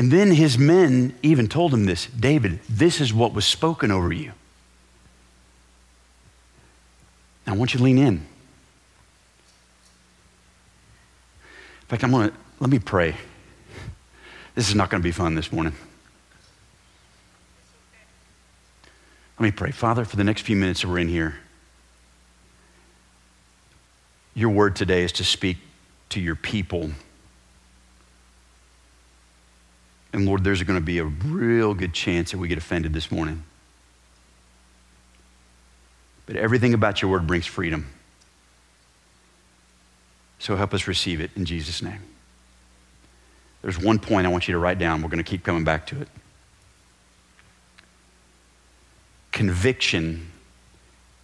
And 0.00 0.10
then 0.10 0.30
his 0.30 0.56
men 0.56 1.14
even 1.22 1.46
told 1.46 1.74
him 1.74 1.84
this 1.84 2.06
David, 2.06 2.60
this 2.70 3.02
is 3.02 3.12
what 3.12 3.34
was 3.34 3.44
spoken 3.44 3.90
over 3.90 4.10
you. 4.10 4.32
Now, 7.46 7.52
I 7.52 7.56
want 7.58 7.74
you 7.74 7.78
to 7.78 7.84
lean 7.84 7.98
in. 7.98 8.14
In 8.14 8.24
fact, 11.88 12.02
I'm 12.02 12.12
going 12.12 12.30
to, 12.30 12.36
let 12.60 12.70
me 12.70 12.78
pray. 12.78 13.14
This 14.54 14.70
is 14.70 14.74
not 14.74 14.88
going 14.88 15.02
to 15.02 15.06
be 15.06 15.12
fun 15.12 15.34
this 15.34 15.52
morning. 15.52 15.74
Let 19.38 19.44
me 19.44 19.50
pray. 19.50 19.70
Father, 19.70 20.06
for 20.06 20.16
the 20.16 20.24
next 20.24 20.40
few 20.40 20.56
minutes 20.56 20.80
that 20.80 20.88
we're 20.88 21.00
in 21.00 21.08
here, 21.08 21.34
your 24.32 24.48
word 24.48 24.76
today 24.76 25.02
is 25.02 25.12
to 25.12 25.24
speak 25.24 25.58
to 26.08 26.20
your 26.20 26.36
people. 26.36 26.92
And 30.12 30.26
Lord, 30.26 30.42
there's 30.42 30.62
going 30.62 30.78
to 30.78 30.84
be 30.84 30.98
a 30.98 31.04
real 31.04 31.74
good 31.74 31.92
chance 31.92 32.32
that 32.32 32.38
we 32.38 32.48
get 32.48 32.58
offended 32.58 32.92
this 32.92 33.10
morning. 33.10 33.44
But 36.26 36.36
everything 36.36 36.74
about 36.74 37.00
your 37.02 37.10
word 37.10 37.26
brings 37.26 37.46
freedom. 37.46 37.86
So 40.38 40.56
help 40.56 40.74
us 40.74 40.86
receive 40.86 41.20
it 41.20 41.30
in 41.36 41.44
Jesus' 41.44 41.82
name. 41.82 42.00
There's 43.62 43.78
one 43.78 43.98
point 43.98 44.26
I 44.26 44.30
want 44.30 44.48
you 44.48 44.52
to 44.52 44.58
write 44.58 44.78
down. 44.78 45.02
We're 45.02 45.10
going 45.10 45.22
to 45.22 45.30
keep 45.30 45.44
coming 45.44 45.64
back 45.64 45.86
to 45.88 46.00
it. 46.00 46.08
Conviction 49.32 50.30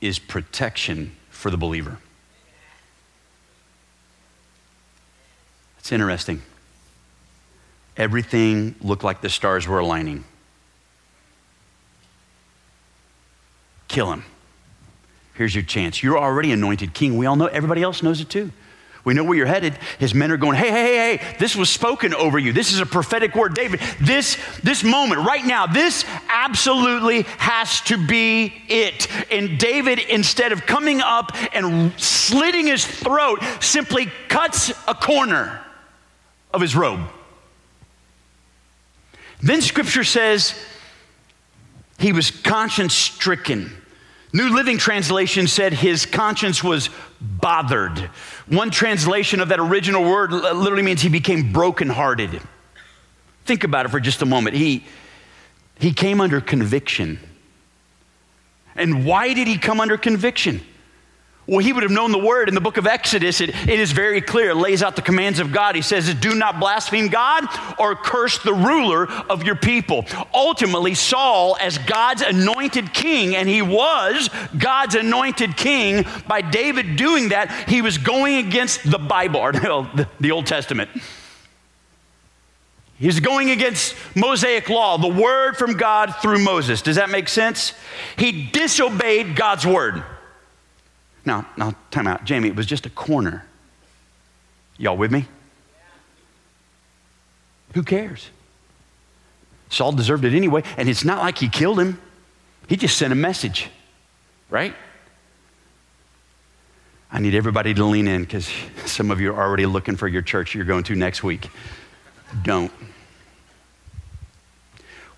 is 0.01 0.19
protection 0.19 1.17
for 1.31 1.51
the 1.51 1.57
believer. 1.57 1.99
It's 5.79 5.91
interesting 5.93 6.43
everything 7.97 8.75
looked 8.81 9.05
like 9.05 9.21
the 9.21 9.29
stars 9.29 9.67
were 9.67 9.79
aligning. 9.79 10.25
Kill 13.89 14.13
him. 14.13 14.25
Here's 15.35 15.55
your 15.55 15.65
chance. 15.65 16.03
You're 16.03 16.19
already 16.19 16.53
anointed 16.53 16.95
king. 16.95 17.17
We 17.17 17.27
all 17.27 17.37
know, 17.37 17.47
everybody 17.47 17.83
else 17.83 18.03
knows 18.03 18.21
it 18.21 18.29
too. 18.29 18.51
We 19.05 19.15
know 19.15 19.23
where 19.23 19.37
you're 19.37 19.47
headed. 19.47 19.79
His 20.01 20.17
men 20.17 20.33
are 20.33 20.37
going, 20.37 20.57
hey, 20.57 20.69
hey, 20.69 20.97
hey, 20.97 21.17
hey, 21.17 21.37
this 21.39 21.55
was 21.55 21.71
spoken 21.71 22.13
over 22.13 22.41
you. 22.41 22.53
This 22.53 22.73
is 22.73 22.81
a 22.81 22.87
prophetic 22.87 23.37
word. 23.37 23.55
David, 23.55 23.79
this, 24.01 24.37
this 24.65 24.83
moment 24.83 25.25
right 25.25 25.47
now, 25.47 25.69
this 25.69 26.05
absolutely 26.29 27.23
has 27.39 27.81
to 27.83 28.05
be 28.05 28.53
it. 28.67 29.07
And 29.31 29.59
David, 29.61 30.01
instead 30.01 30.51
of 30.51 30.67
coming 30.67 31.01
up 31.03 31.37
and 31.55 31.93
slitting 32.01 32.67
his 32.67 32.85
throat, 32.85 33.45
simply 33.61 34.07
cuts 34.27 34.71
a 34.89 34.95
corner 34.95 35.65
of 36.53 36.61
his 36.61 36.75
robe. 36.75 37.09
Then 39.43 39.61
scripture 39.61 40.05
says 40.05 40.55
he 41.99 42.13
was 42.13 42.31
conscience 42.31 42.95
stricken. 42.95 43.71
New 44.33 44.55
Living 44.55 44.77
Translation 44.77 45.47
said 45.47 45.73
his 45.73 46.05
conscience 46.05 46.63
was 46.63 46.91
bothered. 47.21 47.99
One 48.49 48.71
translation 48.71 49.41
of 49.41 49.49
that 49.49 49.61
original 49.61 50.05
word 50.05 50.33
literally 50.33 50.83
means 50.83 51.01
he 51.01 51.09
became 51.09 51.53
brokenhearted. 51.53 52.41
Think 53.45 53.65
about 53.65 53.87
it 53.87 53.91
for 53.91 54.01
just 54.01 54.23
a 54.23 54.27
moment. 54.27 54.57
He, 54.57 54.85
he 55.79 55.93
came 55.93 56.21
under 56.21 56.41
conviction. 56.41 57.19
And 58.75 59.07
why 59.07 59.33
did 59.33 59.49
he 59.49 59.57
come 59.57 59.81
under 59.81 59.97
conviction? 59.97 60.61
Well, 61.47 61.61
he 61.61 61.73
would 61.73 61.85
have 61.85 61.93
known 61.93 62.11
the 62.11 62.19
word 62.19 62.49
in 62.49 62.57
the 62.57 62.61
book 62.61 62.77
of 62.77 62.89
Exodus. 62.89 63.41
It, 63.41 63.51
it 63.51 63.79
is 63.79 63.93
very 63.93 64.21
clear, 64.21 64.51
it 64.51 64.57
lays 64.57 64.83
out 64.83 64.97
the 64.97 65.03
commands 65.03 65.39
of 65.39 65.53
God. 65.53 65.77
He 65.77 65.83
says, 65.83 66.13
Do 66.15 66.35
not 66.35 66.59
blaspheme 66.59 67.07
God 67.07 67.45
or 67.79 67.95
curse 67.95 68.39
the 68.39 68.53
ruler 68.53 69.09
of 69.09 69.45
your 69.45 69.55
people. 69.55 70.07
Ultimately, 70.35 70.95
Saul, 70.95 71.57
as 71.61 71.79
God's 71.79 72.23
anointed 72.23 72.93
king, 72.93 73.37
and 73.37 73.49
he 73.49 73.63
was 73.63 74.29
God's 74.59 74.97
anointed 74.97 75.57
king, 75.57 76.05
by 76.27 76.41
David 76.41 76.97
doing 76.97 77.29
that, 77.29 77.69
he 77.69 77.81
was 77.81 77.97
going 77.97 78.45
against 78.45 78.91
the 78.91 78.99
Bible, 78.99 79.39
or 79.39 79.53
the 80.21 80.33
Old 80.33 80.47
Testament. 80.47 80.91
He's 82.99 83.21
going 83.21 83.51
against 83.51 83.95
Mosaic 84.17 84.69
law, 84.69 84.97
the 84.97 85.07
word 85.07 85.57
from 85.57 85.77
God 85.77 86.17
through 86.17 86.41
Moses. 86.41 86.83
Does 86.83 86.97
that 86.97 87.11
make 87.11 87.29
sense? 87.29 87.73
He 88.17 88.47
disobeyed 88.47 89.37
God's 89.37 89.67
word. 89.67 90.03
Now, 91.27 91.47
now, 91.57 91.75
time 91.91 92.07
out. 92.07 92.25
Jamie, 92.25 92.49
it 92.49 92.57
was 92.57 92.67
just 92.67 92.87
a 92.87 92.91
corner. 92.91 93.45
Y'all 94.79 94.97
with 94.97 95.11
me? 95.11 95.27
Who 97.75 97.83
cares? 97.83 98.31
Saul 99.69 99.93
deserved 99.93 100.25
it 100.25 100.35
anyway, 100.35 100.63
and 100.77 100.89
it's 100.89 101.05
not 101.05 101.19
like 101.19 101.39
he 101.39 101.49
killed 101.49 101.81
him. 101.81 102.01
He 102.69 102.77
just 102.77 102.97
sent 102.97 103.13
a 103.13 103.17
message, 103.17 103.69
right? 104.49 104.75
I 107.11 107.19
need 107.19 107.35
everybody 107.35 107.75
to 107.75 107.85
lean 107.85 108.07
in 108.07 108.23
because 108.23 108.49
some 108.85 109.11
of 109.11 109.21
you 109.21 109.33
are 109.33 109.43
already 109.43 109.67
looking 109.67 109.97
for 109.97 110.07
your 110.07 110.23
church 110.23 110.55
you're 110.55 110.65
going 110.65 110.85
to 110.85 110.95
next 110.95 111.25
week. 111.25 111.49
Don't. 112.43 112.73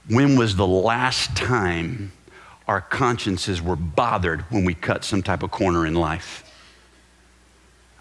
When 0.08 0.38
was 0.38 0.56
the 0.56 0.66
last 0.66 1.36
time 1.36 2.12
our 2.68 2.82
consciences 2.82 3.62
were 3.62 3.76
bothered 3.76 4.42
when 4.50 4.64
we 4.64 4.74
cut 4.74 5.02
some 5.02 5.22
type 5.22 5.42
of 5.42 5.50
corner 5.50 5.86
in 5.86 5.94
life. 5.94 6.44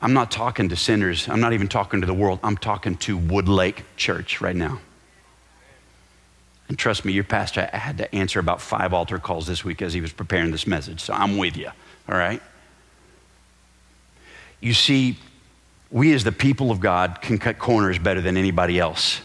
I'm 0.01 0.13
not 0.13 0.29
talking 0.29 0.69
to 0.69 0.75
sinners. 0.75 1.27
I'm 1.27 1.39
not 1.39 1.53
even 1.53 1.69
talking 1.69 2.01
to 2.01 2.07
the 2.07 2.13
world. 2.13 2.39
I'm 2.43 2.57
talking 2.57 2.97
to 2.97 3.17
Woodlake 3.17 3.83
Church 3.95 4.41
right 4.41 4.55
now. 4.55 4.79
And 6.67 6.77
trust 6.77 7.05
me, 7.05 7.13
your 7.13 7.23
pastor 7.23 7.69
had 7.71 7.97
to 7.99 8.13
answer 8.13 8.39
about 8.39 8.61
five 8.61 8.93
altar 8.93 9.19
calls 9.19 9.47
this 9.47 9.63
week 9.63 9.81
as 9.81 9.93
he 9.93 10.01
was 10.01 10.11
preparing 10.11 10.51
this 10.51 10.67
message. 10.67 10.99
So 10.99 11.13
I'm 11.13 11.37
with 11.37 11.55
you, 11.55 11.69
all 12.09 12.17
right? 12.17 12.41
You 14.59 14.73
see, 14.73 15.17
we 15.89 16.13
as 16.13 16.25
the 16.25 16.33
people 16.33 16.71
of 16.71 16.81
God 16.81 17.21
can 17.21 17.37
cut 17.37 17.57
corners 17.57 17.97
better 17.97 18.19
than 18.19 18.35
anybody 18.35 18.79
else. 18.79 19.21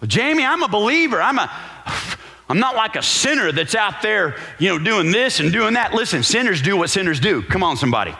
Well, 0.00 0.08
Jamie, 0.08 0.44
I'm 0.44 0.64
a 0.64 0.68
believer. 0.68 1.22
I'm 1.22 1.38
a 1.38 1.48
I'm 2.52 2.58
not 2.58 2.76
like 2.76 2.96
a 2.96 3.02
sinner 3.02 3.50
that's 3.50 3.74
out 3.74 4.02
there, 4.02 4.36
you 4.58 4.68
know, 4.68 4.78
doing 4.78 5.10
this 5.10 5.40
and 5.40 5.50
doing 5.50 5.72
that. 5.72 5.94
Listen, 5.94 6.22
sinners 6.22 6.60
do 6.60 6.76
what 6.76 6.90
sinners 6.90 7.18
do. 7.18 7.40
Come 7.40 7.62
on, 7.62 7.78
somebody. 7.78 8.14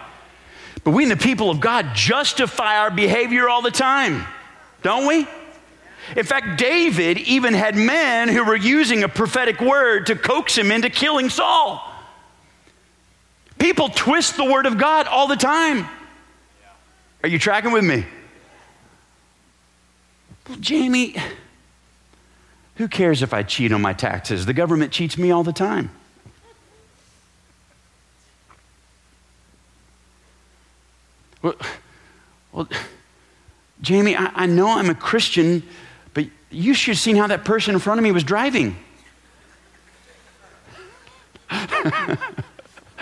But 0.85 0.93
we, 0.93 1.05
the 1.05 1.19
people 1.19 1.51
of 1.51 1.61
God, 1.61 1.95
justify 1.95 2.79
our 2.79 2.91
behavior 2.91 3.51
all 3.51 3.61
the 3.61 3.71
time, 3.71 4.25
don't 4.83 5.07
we? 5.07 5.29
In 6.17 6.25
fact, 6.25 6.59
David 6.59 7.19
even 7.19 7.53
had 7.53 7.77
men 7.77 8.31
who 8.31 8.43
were 8.43 8.57
using 8.57 9.05
a 9.05 9.09
prophetic 9.09 9.61
word 9.61 10.07
to 10.07 10.17
coax 10.17 10.57
him 10.57 10.73
into 10.73 10.89
killing 10.89 11.29
Saul. 11.29 11.87
People 13.59 13.91
twist 13.91 14.39
the 14.39 14.47
word 14.47 14.65
of 14.65 14.79
God 14.79 15.07
all 15.09 15.29
the 15.29 15.37
time. 15.37 15.87
Are 17.23 17.29
you 17.29 17.39
tracking 17.39 17.71
with 17.71 17.85
me? 17.85 18.07
Well, 20.49 20.57
Jamie, 20.57 21.17
who 22.83 22.89
cares 22.89 23.23
if 23.23 23.33
I 23.33 23.45
cheat 23.45 23.73
on 23.73 23.81
my 23.81 23.93
taxes? 23.93 24.45
The 24.45 24.53
government 24.53 24.91
cheats 24.91 25.17
me 25.17 25.31
all 25.31 25.45
the 25.45 25.53
time. 25.53 25.91
Well, 31.43 31.55
well 32.51 32.69
Jamie, 33.83 34.17
I, 34.17 34.33
I 34.35 34.47
know 34.47 34.69
I'm 34.69 34.91
a 34.91 34.97
Christian, 34.97 35.63
but 36.13 36.27
you 36.51 36.75
should 36.75 36.95
have 36.95 36.99
seen 36.99 37.15
how 37.15 37.29
that 37.29 37.45
person 37.45 37.73
in 37.73 37.81
front 37.81 38.01
of 38.01 38.03
me 38.03 38.11
was 38.11 38.25
driving. 38.25 38.77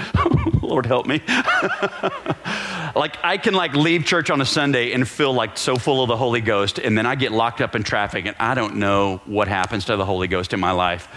Lord 0.63 0.87
help 0.87 1.07
me. 1.07 1.21
like 2.95 3.17
I 3.23 3.39
can 3.43 3.55
like 3.55 3.75
leave 3.75 4.05
church 4.05 4.31
on 4.31 4.41
a 4.41 4.47
Sunday 4.47 4.93
and 4.93 5.07
feel 5.09 5.33
like 5.33 5.59
so 5.59 5.77
full 5.77 6.03
of 6.03 6.09
the 6.09 6.17
Holy 6.17 6.41
Ghost 6.41 6.79
and 6.79 6.97
then 6.97 7.07
I 7.07 7.15
get 7.15 7.33
locked 7.33 7.61
up 7.61 7.75
in 7.75 7.83
traffic 7.83 8.27
and 8.27 8.37
I 8.39 8.55
don't 8.55 8.77
know 8.77 9.21
what 9.27 9.49
happens 9.49 9.87
to 9.87 9.97
the 9.97 10.05
Holy 10.05 10.29
Ghost 10.29 10.53
in 10.53 10.61
my 10.61 10.73
life. 10.73 11.09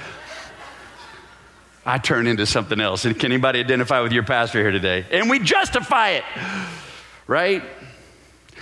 I 1.86 1.98
turn 1.98 2.28
into 2.28 2.46
something 2.46 2.80
else. 2.80 3.06
And 3.06 3.20
can 3.20 3.32
anybody 3.32 3.60
identify 3.60 4.00
with 4.00 4.14
your 4.14 4.24
pastor 4.24 4.60
here 4.60 4.72
today? 4.72 5.06
And 5.12 5.30
we 5.30 5.40
justify 5.40 6.12
it. 6.12 6.24
Right? 7.28 7.62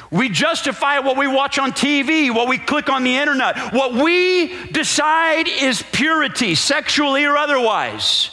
We 0.10 0.28
justify 0.28 1.00
what 1.00 1.18
we 1.18 1.28
watch 1.28 1.58
on 1.58 1.72
TV, 1.72 2.34
what 2.34 2.50
we 2.50 2.58
click 2.58 2.90
on 2.90 3.04
the 3.04 3.16
internet, 3.16 3.74
what 3.74 3.94
we 3.94 4.66
decide 4.72 5.48
is 5.48 5.84
purity, 5.94 6.56
sexually 6.56 7.24
or 7.24 7.38
otherwise. 7.38 8.32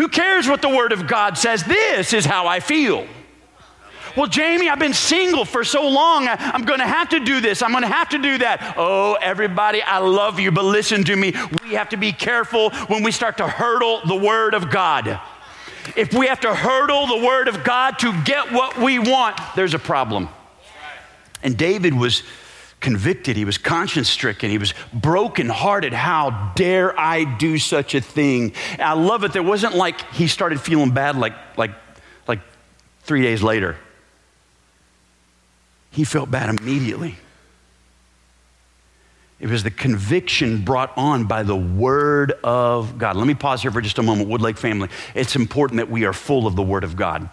Who 0.00 0.08
cares 0.08 0.48
what 0.48 0.62
the 0.62 0.68
Word 0.70 0.92
of 0.92 1.06
God 1.06 1.36
says? 1.36 1.62
This 1.62 2.14
is 2.14 2.24
how 2.24 2.46
I 2.46 2.60
feel. 2.60 3.06
Well, 4.16 4.28
Jamie, 4.28 4.70
I've 4.70 4.78
been 4.78 4.94
single 4.94 5.44
for 5.44 5.62
so 5.62 5.86
long. 5.86 6.26
I, 6.26 6.54
am 6.54 6.64
going 6.64 6.78
to 6.78 6.86
have 6.86 7.10
to 7.10 7.20
do 7.20 7.42
this. 7.42 7.60
I'm 7.60 7.70
going 7.70 7.82
to 7.82 7.88
have 7.88 8.08
to 8.08 8.18
do 8.18 8.38
that. 8.38 8.76
Oh, 8.78 9.18
everybody, 9.20 9.82
I 9.82 9.98
love 9.98 10.40
you, 10.40 10.52
but 10.52 10.64
listen 10.64 11.04
to 11.04 11.14
me. 11.14 11.34
We 11.62 11.74
have 11.74 11.90
to 11.90 11.98
be 11.98 12.12
careful 12.12 12.70
when 12.86 13.02
we 13.02 13.12
start 13.12 13.36
to 13.36 13.46
hurdle 13.46 14.00
the 14.06 14.16
Word 14.16 14.54
of 14.54 14.70
God. 14.70 15.20
If 15.96 16.14
we 16.14 16.28
have 16.28 16.40
to 16.40 16.54
hurdle 16.54 17.06
the 17.06 17.22
Word 17.22 17.48
of 17.48 17.62
God 17.62 17.98
to 17.98 18.18
get 18.22 18.50
what 18.52 18.78
we 18.78 18.98
want, 18.98 19.38
there's 19.54 19.74
a 19.74 19.78
problem. 19.78 20.30
And 21.42 21.58
David 21.58 21.92
was 21.92 22.22
convicted, 22.80 23.36
he 23.36 23.44
was 23.44 23.58
conscience 23.58 24.08
stricken, 24.08 24.50
he 24.50 24.58
was 24.58 24.74
brokenhearted. 24.92 25.92
How 25.92 26.52
dare 26.56 26.98
I 26.98 27.24
do 27.24 27.58
such 27.58 27.94
a 27.94 28.00
thing? 28.00 28.54
And 28.72 28.82
I 28.82 28.94
love 28.94 29.22
it. 29.24 29.32
There 29.32 29.42
wasn't 29.42 29.74
like 29.74 30.00
he 30.12 30.26
started 30.26 30.60
feeling 30.60 30.90
bad 30.90 31.16
like, 31.16 31.34
like, 31.56 31.72
like 32.26 32.40
three 33.02 33.22
days 33.22 33.42
later. 33.42 33.76
He 35.90 36.04
felt 36.04 36.30
bad 36.30 36.58
immediately. 36.60 37.16
It 39.40 39.48
was 39.48 39.62
the 39.62 39.70
conviction 39.70 40.62
brought 40.64 40.92
on 40.96 41.24
by 41.24 41.42
the 41.42 41.56
Word 41.56 42.32
of 42.44 42.98
God. 42.98 43.16
Let 43.16 43.26
me 43.26 43.34
pause 43.34 43.62
here 43.62 43.70
for 43.70 43.80
just 43.80 43.98
a 43.98 44.02
moment, 44.02 44.28
Woodlake 44.28 44.58
family. 44.58 44.90
It's 45.14 45.34
important 45.34 45.78
that 45.78 45.90
we 45.90 46.04
are 46.04 46.12
full 46.12 46.46
of 46.46 46.56
the 46.56 46.62
Word 46.62 46.84
of 46.84 46.94
God 46.94 47.28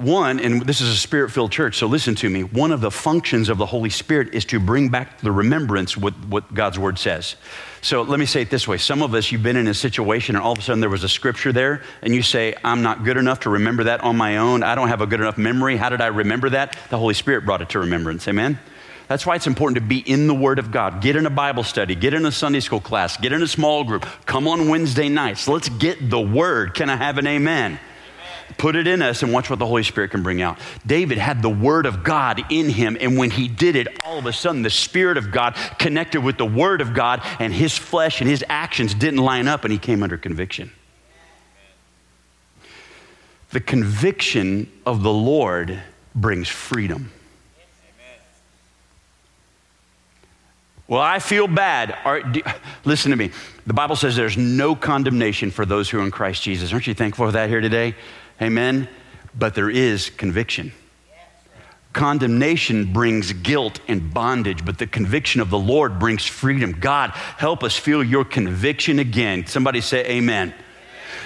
one, 0.00 0.40
and 0.40 0.62
this 0.62 0.80
is 0.80 0.88
a 0.88 0.96
spirit 0.96 1.30
filled 1.30 1.52
church, 1.52 1.76
so 1.76 1.86
listen 1.86 2.14
to 2.16 2.30
me. 2.30 2.42
One 2.42 2.72
of 2.72 2.80
the 2.80 2.90
functions 2.90 3.48
of 3.48 3.58
the 3.58 3.66
Holy 3.66 3.90
Spirit 3.90 4.34
is 4.34 4.44
to 4.46 4.60
bring 4.60 4.88
back 4.88 5.20
the 5.20 5.32
remembrance 5.32 5.96
what, 5.96 6.14
what 6.26 6.52
God's 6.54 6.78
word 6.78 6.98
says. 6.98 7.36
So 7.82 8.02
let 8.02 8.18
me 8.18 8.26
say 8.26 8.42
it 8.42 8.50
this 8.50 8.66
way. 8.66 8.78
Some 8.78 9.02
of 9.02 9.14
us, 9.14 9.30
you've 9.30 9.42
been 9.42 9.56
in 9.56 9.68
a 9.68 9.74
situation 9.74 10.36
and 10.36 10.44
all 10.44 10.52
of 10.52 10.58
a 10.58 10.62
sudden 10.62 10.80
there 10.80 10.90
was 10.90 11.04
a 11.04 11.08
scripture 11.08 11.52
there, 11.52 11.82
and 12.02 12.14
you 12.14 12.22
say, 12.22 12.54
I'm 12.64 12.82
not 12.82 13.04
good 13.04 13.16
enough 13.16 13.40
to 13.40 13.50
remember 13.50 13.84
that 13.84 14.00
on 14.02 14.16
my 14.16 14.38
own. 14.38 14.62
I 14.62 14.74
don't 14.74 14.88
have 14.88 15.00
a 15.00 15.06
good 15.06 15.20
enough 15.20 15.38
memory. 15.38 15.76
How 15.76 15.88
did 15.88 16.00
I 16.00 16.08
remember 16.08 16.50
that? 16.50 16.76
The 16.90 16.98
Holy 16.98 17.14
Spirit 17.14 17.44
brought 17.44 17.62
it 17.62 17.70
to 17.70 17.78
remembrance. 17.78 18.26
Amen? 18.28 18.58
That's 19.08 19.24
why 19.24 19.36
it's 19.36 19.46
important 19.46 19.76
to 19.76 19.80
be 19.80 19.98
in 19.98 20.26
the 20.26 20.34
Word 20.34 20.58
of 20.58 20.70
God. 20.70 21.00
Get 21.00 21.16
in 21.16 21.24
a 21.24 21.30
Bible 21.30 21.64
study, 21.64 21.94
get 21.94 22.12
in 22.12 22.26
a 22.26 22.32
Sunday 22.32 22.60
school 22.60 22.80
class, 22.80 23.16
get 23.16 23.32
in 23.32 23.42
a 23.42 23.48
small 23.48 23.82
group, 23.82 24.06
come 24.26 24.46
on 24.46 24.68
Wednesday 24.68 25.08
nights. 25.08 25.48
Let's 25.48 25.70
get 25.70 26.10
the 26.10 26.20
Word. 26.20 26.74
Can 26.74 26.90
I 26.90 26.96
have 26.96 27.16
an 27.16 27.26
amen? 27.26 27.80
Put 28.56 28.76
it 28.76 28.86
in 28.86 29.02
us 29.02 29.22
and 29.22 29.32
watch 29.32 29.50
what 29.50 29.58
the 29.58 29.66
Holy 29.66 29.82
Spirit 29.82 30.10
can 30.10 30.22
bring 30.22 30.40
out. 30.40 30.58
David 30.86 31.18
had 31.18 31.42
the 31.42 31.50
Word 31.50 31.86
of 31.86 32.02
God 32.02 32.42
in 32.50 32.70
him, 32.70 32.96
and 33.00 33.18
when 33.18 33.30
he 33.30 33.48
did 33.48 33.76
it, 33.76 33.88
all 34.04 34.18
of 34.18 34.26
a 34.26 34.32
sudden 34.32 34.62
the 34.62 34.70
Spirit 34.70 35.16
of 35.16 35.30
God 35.30 35.54
connected 35.78 36.22
with 36.22 36.38
the 36.38 36.46
Word 36.46 36.80
of 36.80 36.94
God, 36.94 37.20
and 37.38 37.52
his 37.52 37.76
flesh 37.76 38.20
and 38.20 38.30
his 38.30 38.44
actions 38.48 38.94
didn't 38.94 39.20
line 39.20 39.48
up, 39.48 39.64
and 39.64 39.72
he 39.72 39.78
came 39.78 40.02
under 40.02 40.16
conviction. 40.16 40.72
The 43.50 43.60
conviction 43.60 44.70
of 44.84 45.02
the 45.02 45.12
Lord 45.12 45.82
brings 46.14 46.48
freedom. 46.48 47.10
Well, 50.88 51.02
I 51.02 51.18
feel 51.18 51.46
bad. 51.46 51.96
do, 52.32 52.40
listen 52.86 53.10
to 53.10 53.16
me. 53.16 53.30
The 53.66 53.74
Bible 53.74 53.94
says 53.94 54.16
there's 54.16 54.38
no 54.38 54.74
condemnation 54.74 55.50
for 55.50 55.66
those 55.66 55.90
who 55.90 56.00
are 56.00 56.02
in 56.02 56.10
Christ 56.10 56.42
Jesus. 56.42 56.72
Aren't 56.72 56.86
you 56.86 56.94
thankful 56.94 57.26
for 57.26 57.32
that 57.32 57.50
here 57.50 57.60
today? 57.60 57.94
Amen? 58.40 58.88
But 59.36 59.54
there 59.54 59.70
is 59.70 60.10
conviction. 60.10 60.72
Condemnation 61.92 62.92
brings 62.92 63.32
guilt 63.32 63.80
and 63.88 64.12
bondage, 64.12 64.64
but 64.64 64.78
the 64.78 64.86
conviction 64.86 65.40
of 65.40 65.50
the 65.50 65.58
Lord 65.58 65.98
brings 65.98 66.24
freedom. 66.24 66.72
God, 66.72 67.10
help 67.10 67.64
us 67.64 67.76
feel 67.76 68.04
your 68.04 68.24
conviction 68.24 68.98
again. 68.98 69.46
Somebody 69.46 69.80
say, 69.80 70.04
Amen. 70.06 70.54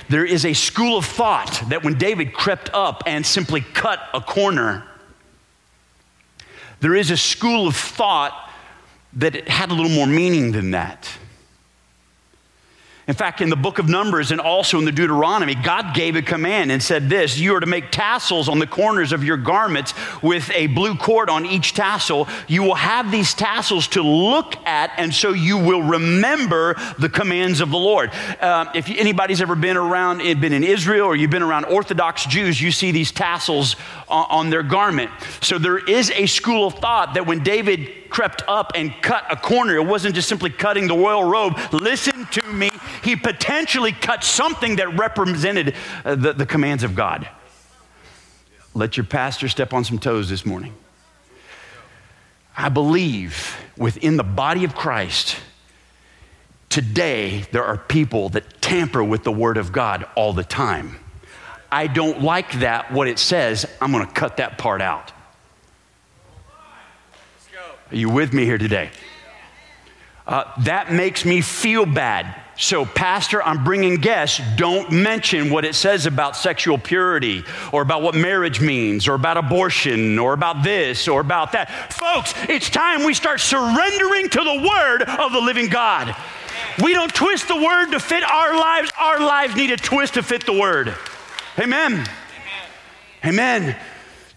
There 0.08 0.24
is 0.24 0.44
a 0.44 0.52
school 0.52 0.98
of 0.98 1.04
thought 1.04 1.62
that 1.68 1.82
when 1.82 1.98
David 1.98 2.32
crept 2.32 2.70
up 2.72 3.02
and 3.06 3.24
simply 3.24 3.60
cut 3.60 4.00
a 4.14 4.20
corner, 4.20 4.84
there 6.80 6.94
is 6.94 7.10
a 7.10 7.16
school 7.16 7.68
of 7.68 7.76
thought 7.76 8.50
that 9.14 9.48
had 9.48 9.70
a 9.70 9.74
little 9.74 9.90
more 9.90 10.06
meaning 10.06 10.52
than 10.52 10.72
that. 10.72 11.08
In 13.08 13.14
fact, 13.14 13.40
in 13.40 13.50
the 13.50 13.56
book 13.56 13.80
of 13.80 13.88
Numbers 13.88 14.30
and 14.30 14.40
also 14.40 14.78
in 14.78 14.84
the 14.84 14.92
Deuteronomy, 14.92 15.56
God 15.56 15.92
gave 15.92 16.14
a 16.14 16.22
command 16.22 16.70
and 16.70 16.80
said 16.80 17.10
this 17.10 17.36
You 17.36 17.56
are 17.56 17.60
to 17.60 17.66
make 17.66 17.90
tassels 17.90 18.48
on 18.48 18.60
the 18.60 18.66
corners 18.66 19.10
of 19.10 19.24
your 19.24 19.36
garments 19.36 19.92
with 20.22 20.48
a 20.54 20.68
blue 20.68 20.94
cord 20.94 21.28
on 21.28 21.44
each 21.44 21.74
tassel. 21.74 22.28
You 22.46 22.62
will 22.62 22.76
have 22.76 23.10
these 23.10 23.34
tassels 23.34 23.88
to 23.88 24.02
look 24.02 24.54
at, 24.66 24.92
and 24.98 25.12
so 25.12 25.32
you 25.32 25.58
will 25.58 25.82
remember 25.82 26.76
the 26.96 27.08
commands 27.08 27.60
of 27.60 27.72
the 27.72 27.78
Lord. 27.78 28.12
Uh, 28.40 28.66
if 28.72 28.88
anybody's 28.88 29.40
ever 29.40 29.56
been 29.56 29.76
around, 29.76 30.18
been 30.40 30.52
in 30.52 30.62
Israel, 30.62 31.06
or 31.08 31.16
you've 31.16 31.30
been 31.30 31.42
around 31.42 31.64
Orthodox 31.64 32.24
Jews, 32.26 32.60
you 32.60 32.70
see 32.70 32.92
these 32.92 33.10
tassels 33.10 33.74
on, 34.12 34.50
their 34.50 34.62
garment. 34.62 35.10
So 35.40 35.58
there 35.58 35.78
is 35.78 36.10
a 36.10 36.26
school 36.26 36.66
of 36.66 36.74
thought 36.74 37.14
that 37.14 37.26
when 37.26 37.42
David 37.42 38.02
crept 38.12 38.42
up 38.46 38.72
and 38.74 38.92
cut 39.00 39.24
a 39.30 39.36
corner. 39.36 39.74
It 39.76 39.86
wasn't 39.86 40.14
just 40.14 40.28
simply 40.28 40.50
cutting 40.50 40.86
the 40.86 40.96
royal 40.96 41.24
robe. 41.24 41.58
Listen 41.72 42.26
to 42.26 42.46
me. 42.52 42.70
He 43.02 43.16
potentially 43.16 43.92
cut 43.92 44.22
something 44.22 44.76
that 44.76 44.98
represented 44.98 45.74
uh, 46.04 46.14
the, 46.14 46.34
the 46.34 46.46
commands 46.46 46.84
of 46.84 46.94
God. 46.94 47.26
Let 48.74 48.98
your 48.98 49.04
pastor 49.04 49.48
step 49.48 49.72
on 49.72 49.84
some 49.84 49.98
toes 49.98 50.28
this 50.28 50.44
morning. 50.44 50.74
I 52.54 52.68
believe 52.68 53.56
within 53.78 54.18
the 54.18 54.24
body 54.24 54.64
of 54.64 54.74
Christ, 54.74 55.36
today 56.68 57.46
there 57.50 57.64
are 57.64 57.78
people 57.78 58.28
that 58.30 58.60
tamper 58.60 59.02
with 59.02 59.24
the 59.24 59.32
Word 59.32 59.56
of 59.56 59.72
God 59.72 60.06
all 60.14 60.34
the 60.34 60.44
time. 60.44 61.01
I 61.72 61.86
don't 61.86 62.20
like 62.20 62.52
that, 62.60 62.92
what 62.92 63.08
it 63.08 63.18
says. 63.18 63.64
I'm 63.80 63.92
going 63.92 64.06
to 64.06 64.12
cut 64.12 64.36
that 64.36 64.58
part 64.58 64.82
out. 64.82 65.10
Are 67.90 67.96
you 67.96 68.10
with 68.10 68.34
me 68.34 68.44
here 68.44 68.58
today? 68.58 68.90
Uh, 70.26 70.44
that 70.60 70.92
makes 70.92 71.24
me 71.24 71.40
feel 71.40 71.86
bad. 71.86 72.40
So, 72.56 72.84
Pastor, 72.84 73.42
I'm 73.42 73.64
bringing 73.64 73.96
guests. 73.96 74.40
Don't 74.56 74.92
mention 74.92 75.50
what 75.50 75.64
it 75.64 75.74
says 75.74 76.04
about 76.04 76.36
sexual 76.36 76.76
purity 76.76 77.42
or 77.72 77.80
about 77.80 78.02
what 78.02 78.14
marriage 78.14 78.60
means 78.60 79.08
or 79.08 79.14
about 79.14 79.38
abortion 79.38 80.18
or 80.18 80.34
about 80.34 80.62
this 80.62 81.08
or 81.08 81.20
about 81.20 81.52
that. 81.52 81.92
Folks, 81.92 82.34
it's 82.48 82.68
time 82.68 83.04
we 83.04 83.14
start 83.14 83.40
surrendering 83.40 84.28
to 84.28 84.44
the 84.44 84.68
word 84.68 85.02
of 85.02 85.32
the 85.32 85.40
living 85.40 85.68
God. 85.68 86.14
We 86.82 86.92
don't 86.92 87.12
twist 87.14 87.48
the 87.48 87.56
word 87.56 87.90
to 87.92 88.00
fit 88.00 88.22
our 88.22 88.54
lives, 88.56 88.90
our 88.98 89.20
lives 89.20 89.56
need 89.56 89.70
a 89.70 89.76
twist 89.76 90.14
to 90.14 90.22
fit 90.22 90.46
the 90.46 90.52
word. 90.52 90.94
Amen. 91.58 91.92
Amen. 91.92 92.06
Amen. 93.24 93.76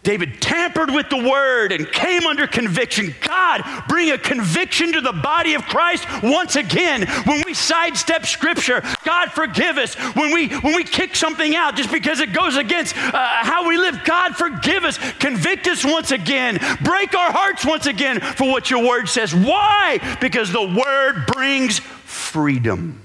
David 0.05 0.39
tampered 0.39 0.91
with 0.91 1.09
the 1.09 1.17
word 1.17 1.71
and 1.71 1.91
came 1.91 2.27
under 2.27 2.45
conviction. 2.45 3.15
God, 3.21 3.63
bring 3.87 4.11
a 4.11 4.19
conviction 4.19 4.93
to 4.93 5.01
the 5.01 5.11
body 5.11 5.55
of 5.55 5.63
Christ 5.63 6.05
once 6.21 6.55
again. 6.55 7.07
When 7.25 7.41
we 7.43 7.55
sidestep 7.55 8.27
scripture, 8.27 8.83
God 9.03 9.31
forgive 9.31 9.79
us. 9.79 9.95
When 10.15 10.31
we 10.31 10.49
when 10.49 10.75
we 10.75 10.83
kick 10.83 11.15
something 11.15 11.55
out 11.55 11.75
just 11.75 11.91
because 11.91 12.19
it 12.19 12.33
goes 12.33 12.55
against 12.55 12.95
uh, 12.95 13.11
how 13.13 13.67
we 13.67 13.79
live, 13.79 14.03
God 14.05 14.35
forgive 14.35 14.83
us. 14.83 14.99
Convict 15.13 15.65
us 15.67 15.83
once 15.83 16.11
again. 16.11 16.59
Break 16.83 17.15
our 17.15 17.31
hearts 17.31 17.65
once 17.65 17.87
again 17.87 18.19
for 18.19 18.47
what 18.47 18.69
your 18.69 18.87
word 18.87 19.09
says. 19.09 19.33
Why? 19.33 20.17
Because 20.21 20.51
the 20.51 20.61
word 20.61 21.25
brings 21.33 21.79
freedom. 21.79 23.01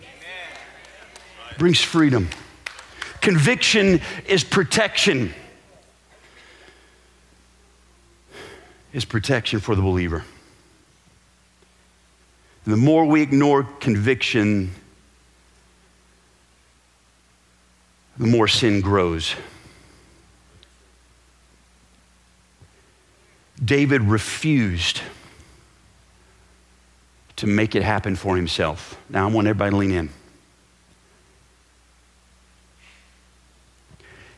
Brings 1.56 1.80
freedom. 1.80 2.28
Conviction 3.20 4.00
is 4.26 4.44
protection. 4.44 5.34
is 8.92 9.04
protection 9.04 9.60
for 9.60 9.74
the 9.74 9.82
believer. 9.82 10.24
The 12.66 12.76
more 12.76 13.04
we 13.04 13.22
ignore 13.22 13.62
conviction, 13.62 14.72
the 18.18 18.26
more 18.26 18.48
sin 18.48 18.80
grows. 18.80 19.34
David 23.62 24.02
refused 24.02 25.02
to 27.36 27.46
make 27.46 27.74
it 27.74 27.82
happen 27.82 28.16
for 28.16 28.36
himself. 28.36 28.98
Now, 29.08 29.28
I 29.28 29.30
want 29.30 29.46
everybody 29.46 29.70
to 29.70 29.76
lean 29.76 29.92
in. 29.92 30.08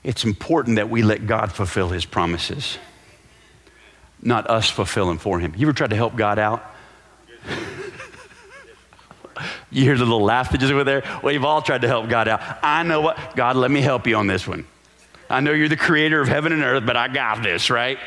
It's 0.04 0.24
important 0.24 0.76
that 0.76 0.90
we 0.90 1.02
let 1.02 1.26
God 1.26 1.52
fulfill 1.52 1.90
his 1.90 2.04
promises 2.04 2.78
not 4.22 4.48
us 4.48 4.70
fulfilling 4.70 5.18
for 5.18 5.40
him. 5.40 5.52
You 5.56 5.66
ever 5.66 5.74
tried 5.74 5.90
to 5.90 5.96
help 5.96 6.16
God 6.16 6.38
out? 6.38 6.64
you 9.70 9.82
hear 9.82 9.98
the 9.98 10.04
little 10.04 10.22
laugh 10.22 10.52
that 10.52 10.58
just 10.58 10.72
went 10.72 10.86
there? 10.86 11.02
We've 11.22 11.44
all 11.44 11.60
tried 11.60 11.82
to 11.82 11.88
help 11.88 12.08
God 12.08 12.28
out. 12.28 12.40
I 12.62 12.84
know 12.84 13.00
what, 13.00 13.34
God, 13.34 13.56
let 13.56 13.70
me 13.70 13.80
help 13.80 14.06
you 14.06 14.16
on 14.16 14.28
this 14.28 14.46
one. 14.46 14.64
I 15.28 15.40
know 15.40 15.52
you're 15.52 15.68
the 15.68 15.76
creator 15.76 16.20
of 16.20 16.28
heaven 16.28 16.52
and 16.52 16.62
earth, 16.62 16.86
but 16.86 16.96
I 16.96 17.08
got 17.08 17.42
this, 17.42 17.68
right? 17.70 17.98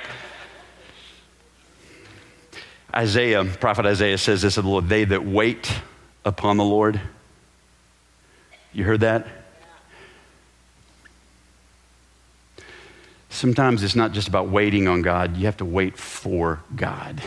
Isaiah, 2.96 3.44
prophet 3.44 3.86
Isaiah 3.86 4.18
says 4.18 4.42
this 4.42 4.58
of 4.58 4.64
the 4.64 4.70
Lord, 4.70 4.88
they 4.88 5.04
that 5.04 5.26
wait 5.26 5.74
upon 6.24 6.56
the 6.58 6.64
Lord. 6.64 7.02
You 8.72 8.86
heard 8.86 9.02
that? 9.02 9.28
Sometimes 13.36 13.84
it's 13.84 13.98
not 13.98 14.14
just 14.14 14.30
about 14.30 14.48
waiting 14.48 14.88
on 14.88 15.02
God, 15.02 15.36
you 15.36 15.46
have 15.46 15.58
to 15.58 15.66
wait 15.66 15.98
for 15.98 16.62
God 16.74 17.22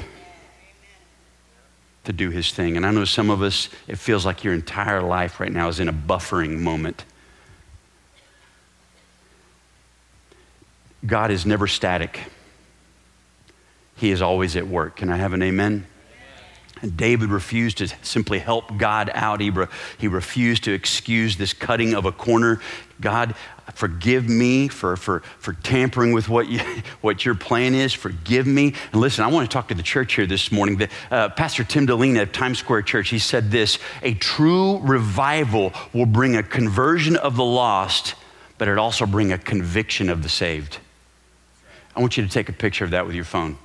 to 2.04 2.14
do 2.14 2.30
his 2.30 2.50
thing. 2.50 2.78
And 2.78 2.86
I 2.86 2.90
know 2.92 3.04
some 3.04 3.28
of 3.28 3.42
us, 3.42 3.68
it 3.86 3.98
feels 3.98 4.24
like 4.24 4.42
your 4.42 4.54
entire 4.54 5.02
life 5.02 5.38
right 5.38 5.52
now 5.52 5.68
is 5.68 5.80
in 5.80 5.86
a 5.86 5.92
buffering 5.92 6.60
moment. 6.60 7.04
God 11.04 11.30
is 11.30 11.44
never 11.44 11.66
static, 11.66 12.20
He 13.94 14.10
is 14.10 14.22
always 14.22 14.56
at 14.56 14.66
work. 14.66 14.96
Can 14.96 15.10
I 15.10 15.18
have 15.18 15.34
an 15.34 15.42
amen? 15.42 15.86
And 16.82 16.96
David 16.96 17.30
refused 17.30 17.78
to 17.78 17.88
simply 18.02 18.38
help 18.38 18.76
God 18.76 19.10
out. 19.14 19.40
He, 19.40 19.52
he 19.98 20.08
refused 20.08 20.64
to 20.64 20.72
excuse 20.72 21.36
this 21.36 21.52
cutting 21.52 21.94
of 21.94 22.04
a 22.04 22.12
corner. 22.12 22.60
God, 23.00 23.34
forgive 23.74 24.28
me 24.28 24.68
for, 24.68 24.96
for, 24.96 25.20
for 25.38 25.52
tampering 25.52 26.12
with 26.12 26.28
what, 26.28 26.48
you, 26.48 26.60
what 27.00 27.24
your 27.24 27.34
plan 27.34 27.74
is. 27.74 27.92
Forgive 27.92 28.46
me. 28.46 28.74
And 28.92 29.00
listen, 29.00 29.24
I 29.24 29.28
want 29.28 29.48
to 29.48 29.52
talk 29.52 29.68
to 29.68 29.74
the 29.74 29.82
church 29.82 30.14
here 30.14 30.26
this 30.26 30.50
morning. 30.50 30.78
The, 30.78 30.88
uh, 31.10 31.28
Pastor 31.30 31.64
Tim 31.64 31.86
Dilena 31.86 32.22
of 32.22 32.32
Times 32.32 32.58
Square 32.58 32.82
Church, 32.82 33.08
he 33.08 33.18
said 33.18 33.50
this 33.50 33.78
A 34.02 34.14
true 34.14 34.78
revival 34.78 35.72
will 35.92 36.06
bring 36.06 36.36
a 36.36 36.42
conversion 36.42 37.16
of 37.16 37.36
the 37.36 37.44
lost, 37.44 38.14
but 38.56 38.68
it 38.68 38.78
also 38.78 39.06
bring 39.06 39.32
a 39.32 39.38
conviction 39.38 40.08
of 40.08 40.22
the 40.22 40.28
saved. 40.28 40.78
I 41.94 42.00
want 42.00 42.16
you 42.16 42.24
to 42.24 42.30
take 42.30 42.48
a 42.48 42.52
picture 42.52 42.84
of 42.84 42.92
that 42.92 43.06
with 43.06 43.14
your 43.14 43.24
phone. 43.24 43.58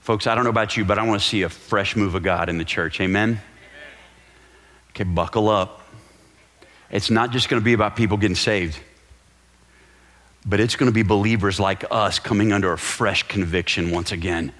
Folks, 0.00 0.26
I 0.26 0.34
don't 0.34 0.44
know 0.44 0.50
about 0.50 0.76
you, 0.76 0.84
but 0.84 0.98
I 0.98 1.06
want 1.06 1.20
to 1.20 1.26
see 1.26 1.42
a 1.42 1.48
fresh 1.48 1.94
move 1.94 2.14
of 2.14 2.22
God 2.22 2.48
in 2.48 2.58
the 2.58 2.64
church. 2.64 3.00
Amen? 3.00 3.40
Okay, 4.90 5.04
buckle 5.04 5.48
up. 5.48 5.82
It's 6.90 7.10
not 7.10 7.30
just 7.30 7.48
going 7.48 7.60
to 7.60 7.64
be 7.64 7.74
about 7.74 7.96
people 7.96 8.16
getting 8.16 8.34
saved, 8.34 8.78
but 10.44 10.58
it's 10.58 10.74
going 10.74 10.90
to 10.90 10.94
be 10.94 11.02
believers 11.02 11.60
like 11.60 11.84
us 11.90 12.18
coming 12.18 12.50
under 12.50 12.72
a 12.72 12.78
fresh 12.78 13.22
conviction 13.24 13.90
once 13.90 14.10
again. 14.10 14.52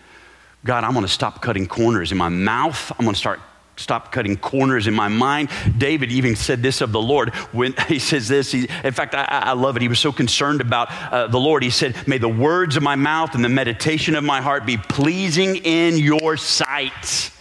God, 0.64 0.84
I'm 0.84 0.92
going 0.92 1.06
to 1.06 1.12
stop 1.12 1.40
cutting 1.40 1.66
corners 1.66 2.12
in 2.12 2.18
my 2.18 2.28
mouth. 2.28 2.92
I'm 2.98 3.04
going 3.04 3.14
to 3.14 3.18
start 3.18 3.40
stop 3.76 4.12
cutting 4.12 4.36
corners 4.36 4.86
in 4.86 4.94
my 4.94 5.08
mind. 5.08 5.48
David 5.76 6.12
even 6.12 6.36
said 6.36 6.62
this 6.62 6.80
of 6.80 6.92
the 6.92 7.00
Lord 7.00 7.34
when 7.52 7.74
he 7.88 7.98
says 7.98 8.28
this. 8.28 8.52
He, 8.52 8.68
in 8.84 8.92
fact, 8.92 9.14
I, 9.14 9.24
I, 9.24 9.52
love 9.52 9.76
it. 9.76 9.82
He 9.82 9.88
was 9.88 9.98
so 9.98 10.12
concerned 10.12 10.60
about 10.60 10.90
uh, 10.90 11.26
the 11.28 11.40
Lord. 11.40 11.62
He 11.62 11.70
said, 11.70 12.06
May 12.06 12.18
the 12.18 12.28
words 12.28 12.76
of 12.76 12.82
my 12.82 12.96
mouth 12.96 13.34
and 13.34 13.44
the 13.44 13.48
meditation 13.48 14.14
of 14.14 14.24
my 14.24 14.40
heart 14.40 14.66
be 14.66 14.76
pleasing 14.76 15.56
in 15.56 15.96
your 15.96 16.36
sight. 16.36 17.32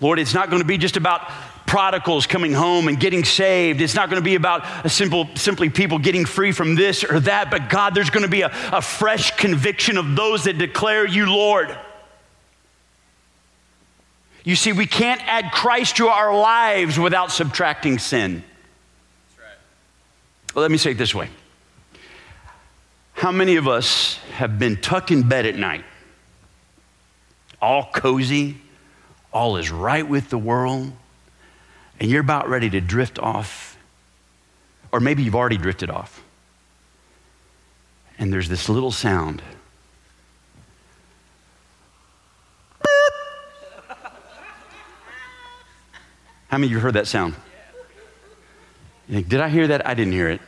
Lord, 0.00 0.18
it's 0.18 0.34
not 0.34 0.50
going 0.50 0.62
to 0.62 0.66
be 0.66 0.78
just 0.78 0.96
about 0.96 1.30
prodigals 1.66 2.26
coming 2.26 2.52
home 2.52 2.88
and 2.88 3.00
getting 3.00 3.24
saved. 3.24 3.80
It's 3.80 3.94
not 3.94 4.10
going 4.10 4.20
to 4.20 4.24
be 4.24 4.34
about 4.34 4.90
simple, 4.90 5.28
simply 5.36 5.70
people 5.70 5.98
getting 5.98 6.26
free 6.26 6.52
from 6.52 6.74
this 6.74 7.02
or 7.02 7.20
that, 7.20 7.50
but 7.50 7.70
God, 7.70 7.94
there's 7.94 8.10
going 8.10 8.24
to 8.24 8.30
be 8.30 8.42
a, 8.42 8.52
a 8.72 8.82
fresh 8.82 9.30
conviction 9.36 9.96
of 9.96 10.14
those 10.14 10.44
that 10.44 10.58
declare 10.58 11.06
you 11.06 11.26
Lord. 11.26 11.74
You 14.44 14.56
see, 14.56 14.72
we 14.72 14.86
can't 14.86 15.20
add 15.26 15.52
Christ 15.52 15.96
to 15.98 16.08
our 16.08 16.34
lives 16.36 16.98
without 16.98 17.30
subtracting 17.30 17.98
sin. 17.98 18.42
Right. 19.38 19.46
Well, 20.54 20.62
let 20.62 20.70
me 20.70 20.78
say 20.78 20.92
it 20.92 20.98
this 20.98 21.14
way 21.14 21.30
How 23.14 23.30
many 23.30 23.56
of 23.56 23.68
us 23.68 24.18
have 24.34 24.58
been 24.58 24.76
tucked 24.76 25.10
in 25.10 25.28
bed 25.28 25.46
at 25.46 25.56
night, 25.56 25.84
all 27.60 27.88
cozy, 27.92 28.56
all 29.32 29.56
is 29.56 29.70
right 29.70 30.06
with 30.06 30.28
the 30.28 30.38
world, 30.38 30.92
and 32.00 32.10
you're 32.10 32.20
about 32.20 32.48
ready 32.48 32.68
to 32.70 32.80
drift 32.80 33.20
off, 33.20 33.78
or 34.90 34.98
maybe 34.98 35.22
you've 35.22 35.36
already 35.36 35.56
drifted 35.56 35.88
off, 35.88 36.24
and 38.18 38.32
there's 38.32 38.48
this 38.48 38.68
little 38.68 38.90
sound. 38.90 39.40
How 46.52 46.58
many 46.58 46.66
of 46.66 46.72
you 46.72 46.80
heard 46.80 46.92
that 46.94 47.06
sound? 47.06 47.34
You 49.08 49.14
think, 49.14 49.28
did 49.30 49.40
I 49.40 49.48
hear 49.48 49.68
that? 49.68 49.86
I 49.86 49.94
didn't 49.94 50.12
hear 50.12 50.28
it. 50.28 50.42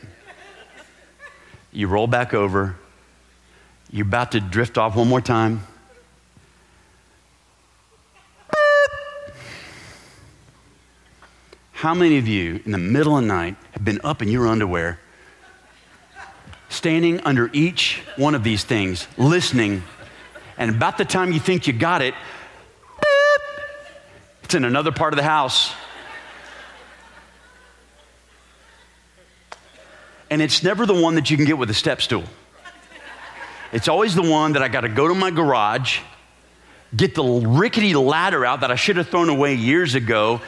You 1.72 1.88
roll 1.88 2.06
back 2.06 2.34
over. 2.34 2.76
You're 3.90 4.06
about 4.06 4.32
to 4.32 4.40
drift 4.40 4.76
off 4.76 4.96
one 4.96 5.08
more 5.08 5.22
time. 5.22 5.66
How 11.72 11.94
many 11.94 12.18
of 12.18 12.28
you 12.28 12.60
in 12.66 12.72
the 12.72 12.76
middle 12.76 13.16
of 13.16 13.22
the 13.22 13.28
night 13.28 13.56
have 13.72 13.82
been 13.82 14.02
up 14.04 14.20
in 14.20 14.28
your 14.28 14.46
underwear, 14.46 15.00
standing 16.68 17.20
under 17.20 17.48
each 17.54 18.02
one 18.16 18.34
of 18.34 18.44
these 18.44 18.62
things, 18.62 19.08
listening, 19.16 19.82
and 20.58 20.70
about 20.70 20.98
the 20.98 21.06
time 21.06 21.32
you 21.32 21.40
think 21.40 21.66
you 21.66 21.72
got 21.72 22.02
it, 22.02 22.12
it's 24.42 24.54
in 24.54 24.64
another 24.64 24.92
part 24.92 25.14
of 25.14 25.16
the 25.16 25.22
house. 25.22 25.72
And 30.34 30.42
it's 30.42 30.64
never 30.64 30.84
the 30.84 31.00
one 31.00 31.14
that 31.14 31.30
you 31.30 31.36
can 31.36 31.46
get 31.46 31.58
with 31.58 31.70
a 31.70 31.74
step 31.74 32.02
stool. 32.02 32.24
It's 33.70 33.86
always 33.86 34.16
the 34.16 34.28
one 34.28 34.54
that 34.54 34.64
I 34.64 34.68
got 34.68 34.80
to 34.80 34.88
go 34.88 35.06
to 35.06 35.14
my 35.14 35.30
garage, 35.30 36.00
get 36.96 37.14
the 37.14 37.22
rickety 37.22 37.94
ladder 37.94 38.44
out 38.44 38.62
that 38.62 38.72
I 38.72 38.74
should 38.74 38.96
have 38.96 39.06
thrown 39.06 39.28
away 39.28 39.54
years 39.54 39.94
ago, 39.94 40.40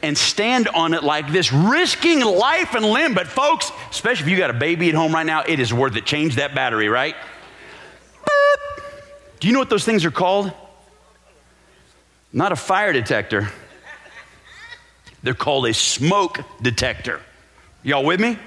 and 0.00 0.16
stand 0.16 0.68
on 0.68 0.94
it 0.94 1.02
like 1.02 1.32
this, 1.32 1.52
risking 1.52 2.20
life 2.20 2.76
and 2.76 2.86
limb. 2.86 3.14
But, 3.14 3.26
folks, 3.26 3.72
especially 3.90 4.26
if 4.26 4.30
you 4.30 4.36
got 4.36 4.50
a 4.50 4.52
baby 4.52 4.88
at 4.90 4.94
home 4.94 5.12
right 5.12 5.26
now, 5.26 5.42
it 5.42 5.58
is 5.58 5.74
worth 5.74 5.96
it. 5.96 6.06
Change 6.06 6.36
that 6.36 6.54
battery, 6.54 6.88
right? 6.88 7.16
Boop. 8.24 8.84
Do 9.40 9.48
you 9.48 9.54
know 9.54 9.58
what 9.58 9.70
those 9.70 9.84
things 9.84 10.04
are 10.04 10.12
called? 10.12 10.52
Not 12.32 12.52
a 12.52 12.56
fire 12.56 12.92
detector, 12.92 13.48
they're 15.24 15.34
called 15.34 15.66
a 15.66 15.74
smoke 15.74 16.38
detector. 16.62 17.20
Y'all 17.82 18.04
with 18.04 18.20
me? 18.20 18.38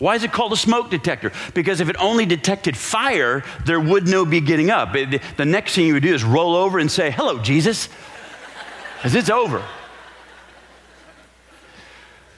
Why 0.00 0.16
is 0.16 0.24
it 0.24 0.32
called 0.32 0.52
a 0.52 0.56
smoke 0.56 0.90
detector? 0.90 1.30
Because 1.54 1.80
if 1.80 1.88
it 1.88 1.94
only 2.00 2.26
detected 2.26 2.76
fire, 2.76 3.44
there 3.64 3.78
would 3.78 4.08
no 4.08 4.24
be 4.24 4.40
getting 4.40 4.70
up. 4.70 4.96
It, 4.96 5.22
the 5.36 5.44
next 5.44 5.76
thing 5.76 5.86
you 5.86 5.94
would 5.94 6.02
do 6.02 6.12
is 6.12 6.24
roll 6.24 6.56
over 6.56 6.80
and 6.80 6.90
say, 6.90 7.12
Hello, 7.12 7.38
Jesus, 7.38 7.88
because 8.96 9.14
it's 9.14 9.30
over 9.30 9.62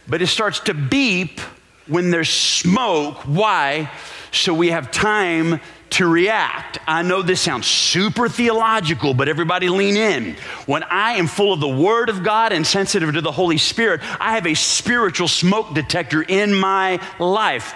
but 0.09 0.23
it 0.23 0.27
starts 0.27 0.61
to 0.61 0.75
beep 0.75 1.41
when 1.87 2.11
there's 2.11 2.31
smoke. 2.31 3.19
Why? 3.23 3.91
So 4.31 4.55
we 4.55 4.69
have 4.69 4.91
time 4.91 5.61
to 5.93 6.07
react. 6.07 6.79
I 6.87 7.03
know 7.03 7.23
this 7.23 7.41
sounds 7.41 7.67
super 7.67 8.29
theological, 8.29 9.15
but 9.15 9.29
everybody 9.29 9.69
lean 9.69 9.97
in. 9.97 10.37
When 10.67 10.83
I 10.85 11.13
am 11.13 11.27
full 11.27 11.53
of 11.53 11.61
the 11.61 11.69
Word 11.69 12.09
of 12.09 12.23
God 12.23 12.53
and 12.53 12.67
sensitive 12.67 13.13
to 13.13 13.21
the 13.21 13.33
Holy 13.33 13.59
Spirit, 13.59 14.01
I 14.21 14.35
have 14.35 14.47
a 14.47 14.55
spiritual 14.55 15.29
smoke 15.29 15.75
detector 15.75 16.23
in 16.23 16.55
my 16.55 17.01
life. 17.19 17.75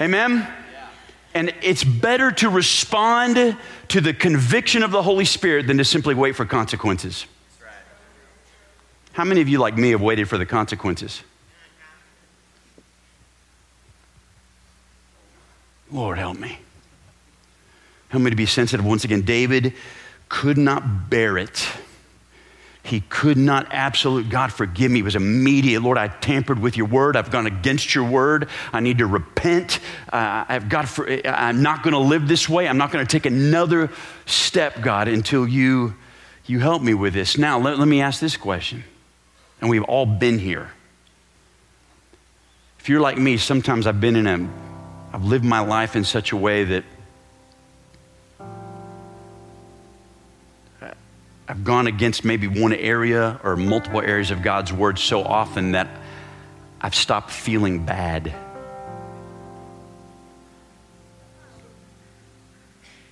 Amen? 0.00 0.32
Amen? 0.32 0.52
And 1.34 1.54
it's 1.62 1.84
better 1.84 2.32
to 2.32 2.48
respond 2.48 3.56
to 3.88 4.00
the 4.00 4.14
conviction 4.14 4.82
of 4.82 4.90
the 4.90 5.02
Holy 5.02 5.24
Spirit 5.24 5.66
than 5.66 5.78
to 5.78 5.84
simply 5.84 6.14
wait 6.14 6.34
for 6.34 6.44
consequences. 6.46 7.26
How 9.12 9.24
many 9.24 9.40
of 9.40 9.48
you, 9.48 9.58
like 9.58 9.76
me, 9.76 9.90
have 9.90 10.02
waited 10.02 10.28
for 10.28 10.36
the 10.36 10.46
consequences? 10.46 11.22
Lord, 15.90 16.18
help 16.18 16.38
me. 16.38 16.58
Help 18.16 18.24
me 18.24 18.30
to 18.30 18.34
be 18.36 18.46
sensitive. 18.46 18.86
Once 18.86 19.04
again, 19.04 19.20
David 19.20 19.74
could 20.30 20.56
not 20.56 21.10
bear 21.10 21.36
it. 21.36 21.68
He 22.82 23.02
could 23.02 23.36
not 23.36 23.66
absolute, 23.70 24.30
God 24.30 24.50
forgive 24.50 24.90
me. 24.90 25.00
It 25.00 25.02
was 25.02 25.16
immediate. 25.16 25.82
Lord, 25.82 25.98
I 25.98 26.08
tampered 26.08 26.58
with 26.58 26.78
your 26.78 26.86
word. 26.86 27.14
I've 27.14 27.30
gone 27.30 27.46
against 27.46 27.94
your 27.94 28.04
word. 28.04 28.48
I 28.72 28.80
need 28.80 28.96
to 28.98 29.06
repent. 29.06 29.80
Uh, 30.10 30.46
I've 30.48 30.70
got 30.70 30.88
for, 30.88 31.06
I'm 31.26 31.62
not 31.62 31.82
going 31.82 31.92
to 31.92 31.98
live 31.98 32.26
this 32.26 32.48
way. 32.48 32.66
I'm 32.66 32.78
not 32.78 32.90
going 32.90 33.04
to 33.04 33.12
take 33.12 33.26
another 33.26 33.90
step, 34.24 34.80
God, 34.80 35.08
until 35.08 35.46
you, 35.46 35.94
you 36.46 36.58
help 36.60 36.80
me 36.80 36.94
with 36.94 37.12
this. 37.12 37.36
Now, 37.36 37.58
let, 37.58 37.78
let 37.78 37.86
me 37.86 38.00
ask 38.00 38.18
this 38.18 38.38
question. 38.38 38.82
And 39.60 39.68
we've 39.68 39.84
all 39.84 40.06
been 40.06 40.38
here. 40.38 40.70
If 42.78 42.88
you're 42.88 43.02
like 43.02 43.18
me, 43.18 43.36
sometimes 43.36 43.86
I've 43.86 44.00
been 44.00 44.16
in 44.16 44.26
a, 44.26 44.48
I've 45.12 45.24
lived 45.26 45.44
my 45.44 45.60
life 45.60 45.96
in 45.96 46.04
such 46.04 46.32
a 46.32 46.36
way 46.38 46.64
that 46.64 46.84
I've 51.48 51.64
gone 51.64 51.86
against 51.86 52.24
maybe 52.24 52.48
one 52.48 52.72
area 52.72 53.40
or 53.44 53.56
multiple 53.56 54.00
areas 54.00 54.30
of 54.30 54.42
God's 54.42 54.72
word 54.72 54.98
so 54.98 55.22
often 55.22 55.72
that 55.72 55.88
I've 56.80 56.94
stopped 56.94 57.30
feeling 57.30 57.84
bad. 57.84 58.34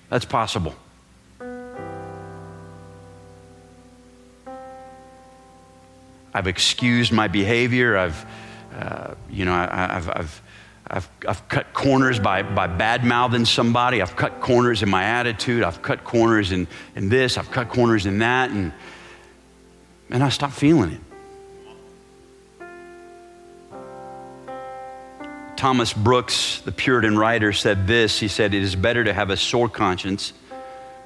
That's 0.09 0.25
possible. 0.25 0.75
I've 6.33 6.47
excused 6.47 7.13
my 7.13 7.29
behavior. 7.29 7.97
I've, 7.97 8.25
uh, 8.77 9.15
you 9.29 9.45
know, 9.45 9.53
I, 9.53 9.95
I've, 9.95 10.09
I've, 10.09 10.41
I've 10.87 11.09
I've 11.27 11.47
cut 11.49 11.73
corners 11.73 12.19
by, 12.19 12.43
by 12.43 12.67
bad 12.67 13.03
mouthing 13.03 13.45
somebody. 13.45 14.01
I've 14.01 14.15
cut 14.15 14.39
corners 14.39 14.83
in 14.83 14.89
my 14.89 15.03
attitude. 15.03 15.63
I've 15.63 15.81
cut 15.81 16.03
corners 16.03 16.51
in, 16.51 16.67
in 16.95 17.09
this. 17.09 17.37
I've 17.37 17.49
cut 17.49 17.69
corners 17.69 18.05
in 18.05 18.19
that. 18.19 18.51
And, 18.51 18.71
and 20.11 20.23
I 20.23 20.29
stopped 20.29 20.53
feeling 20.53 20.91
it. 20.91 21.01
Thomas 25.55 25.93
Brooks, 25.93 26.61
the 26.61 26.71
Puritan 26.71 27.17
writer, 27.17 27.51
said 27.51 27.87
this. 27.87 28.19
He 28.19 28.27
said, 28.27 28.53
It 28.53 28.61
is 28.61 28.75
better 28.75 29.03
to 29.03 29.13
have 29.13 29.31
a 29.31 29.37
sore 29.37 29.69
conscience 29.69 30.33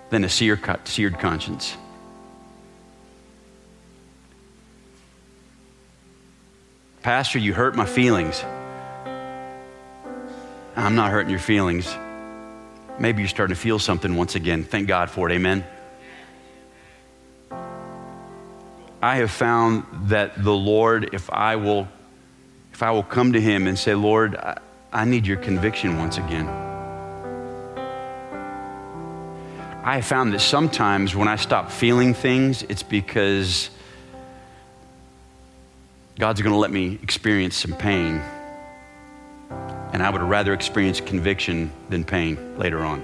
than 0.09 0.25
a 0.25 0.29
seared 0.29 0.61
conscience. 0.61 1.77
Pastor, 7.01 7.39
you 7.39 7.53
hurt 7.53 7.75
my 7.75 7.85
feelings. 7.85 8.43
I'm 10.85 10.95
not 10.95 11.11
hurting 11.11 11.29
your 11.29 11.39
feelings. 11.39 11.93
Maybe 12.99 13.21
you're 13.21 13.29
starting 13.29 13.53
to 13.53 13.61
feel 13.61 13.79
something 13.79 14.15
once 14.15 14.35
again. 14.35 14.63
Thank 14.63 14.87
God 14.87 15.09
for 15.09 15.29
it. 15.29 15.33
Amen. 15.33 15.65
I 19.01 19.17
have 19.17 19.29
found 19.29 19.83
that 20.09 20.41
the 20.41 20.53
Lord, 20.53 21.13
if 21.13 21.29
I 21.29 21.57
will, 21.57 21.87
if 22.71 22.81
I 22.81 22.91
will 22.91 23.03
come 23.03 23.33
to 23.33 23.41
Him 23.41 23.67
and 23.67 23.77
say, 23.77 23.93
Lord, 23.93 24.35
I, 24.37 24.57
I 24.91 25.03
need 25.05 25.27
your 25.27 25.37
conviction 25.37 25.97
once 25.97 26.17
again. 26.17 26.47
I 29.83 29.95
have 29.95 30.05
found 30.05 30.33
that 30.33 30.39
sometimes 30.39 31.13
when 31.13 31.27
I 31.27 31.35
stop 31.35 31.71
feeling 31.71 32.13
things, 32.13 32.63
it's 32.63 32.83
because 32.83 33.69
God's 36.17 36.41
going 36.41 36.53
to 36.53 36.59
let 36.59 36.71
me 36.71 36.99
experience 37.01 37.57
some 37.57 37.73
pain. 37.73 38.21
And 39.99 40.07
I 40.07 40.11
would 40.11 40.21
rather 40.21 40.53
experience 40.53 41.01
conviction 41.01 41.73
than 41.89 42.05
pain 42.05 42.57
later 42.57 42.79
on. 42.79 43.03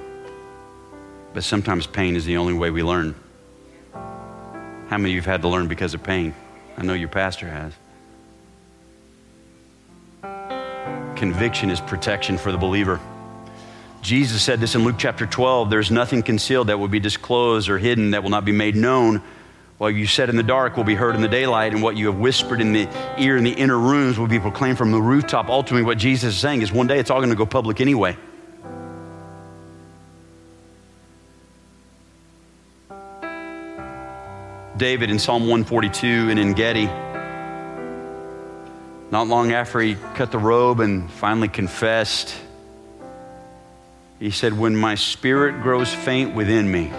But 1.34 1.44
sometimes 1.44 1.86
pain 1.86 2.16
is 2.16 2.24
the 2.24 2.38
only 2.38 2.54
way 2.54 2.70
we 2.70 2.84
learn. 2.84 3.16
How 3.92 4.98
many 4.98 5.10
of 5.10 5.16
you 5.16 5.18
have 5.18 5.26
had 5.26 5.42
to 5.42 5.50
learn 5.50 5.68
because 5.68 5.94
of 5.94 6.02
pain? 6.02 6.34
I 6.78 6.84
know 6.84 6.94
your 6.94 7.10
pastor 7.10 7.50
has. 7.50 7.74
Conviction 11.18 11.70
is 11.70 11.82
protection 11.82 12.38
for 12.38 12.54
the 12.54 12.58
believer. 12.58 13.02
Jesus 14.02 14.42
said 14.42 14.62
this 14.62 14.74
in 14.74 14.86
Luke 14.86 14.96
chapter 14.98 15.26
12 15.26 15.70
there's 15.70 15.92
nothing 15.92 16.24
concealed 16.24 16.68
that 16.68 16.80
will 16.80 16.88
be 16.88 17.02
disclosed 17.02 17.68
or 17.68 17.78
hidden 17.78 18.12
that 18.12 18.24
will 18.24 18.30
not 18.30 18.46
be 18.46 18.54
made 18.54 18.78
known 18.78 19.22
what 19.78 19.90
you 19.90 20.08
said 20.08 20.30
in 20.30 20.38
the 20.38 20.44
dark 20.44 20.78
will 20.78 20.86
be 20.86 20.96
heard 20.96 21.16
in 21.16 21.22
the 21.22 21.28
daylight, 21.28 21.74
and 21.74 21.84
what 21.84 21.98
you 21.98 22.08
have 22.08 22.18
whispered 22.18 22.62
in 22.62 22.72
the 22.72 22.88
ear 23.18 23.36
in 23.36 23.44
the 23.44 23.52
inner 23.52 23.78
rooms 23.78 24.18
will 24.18 24.28
be 24.28 24.40
proclaimed 24.40 24.78
from 24.78 24.92
the 24.92 25.02
rooftop. 25.02 25.50
Ultimately, 25.50 25.86
what 25.86 25.98
Jesus 25.98 26.36
is 26.36 26.40
saying 26.40 26.62
is 26.62 26.72
one 26.72 26.88
day 26.88 26.98
it's 26.98 27.10
all 27.10 27.20
going 27.20 27.30
to 27.30 27.36
go 27.36 27.46
public 27.46 27.82
anyway. 27.82 28.16
David 34.78 35.10
in 35.10 35.20
Psalm 35.20 35.44
142 35.44 36.30
and 36.30 36.40
En 36.40 36.54
Gedi, 36.54 36.86
not 39.12 39.28
long 39.28 39.54
after 39.54 39.80
he 39.80 39.96
cut 40.16 40.32
the 40.32 40.38
robe 40.38 40.82
and 40.82 41.10
finally 41.10 41.48
confessed, 41.48 42.36
he 44.20 44.32
said, 44.32 44.58
When 44.58 44.76
my 44.76 44.96
spirit 44.96 45.62
grows 45.62 45.94
faint 45.94 46.34
within 46.34 46.70
me, 46.70 46.92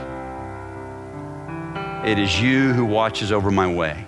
it 2.07 2.21
is 2.21 2.41
you 2.41 2.73
who 2.73 2.85
watches 2.85 3.33
over 3.33 3.51
my 3.51 3.67
way 3.67 4.07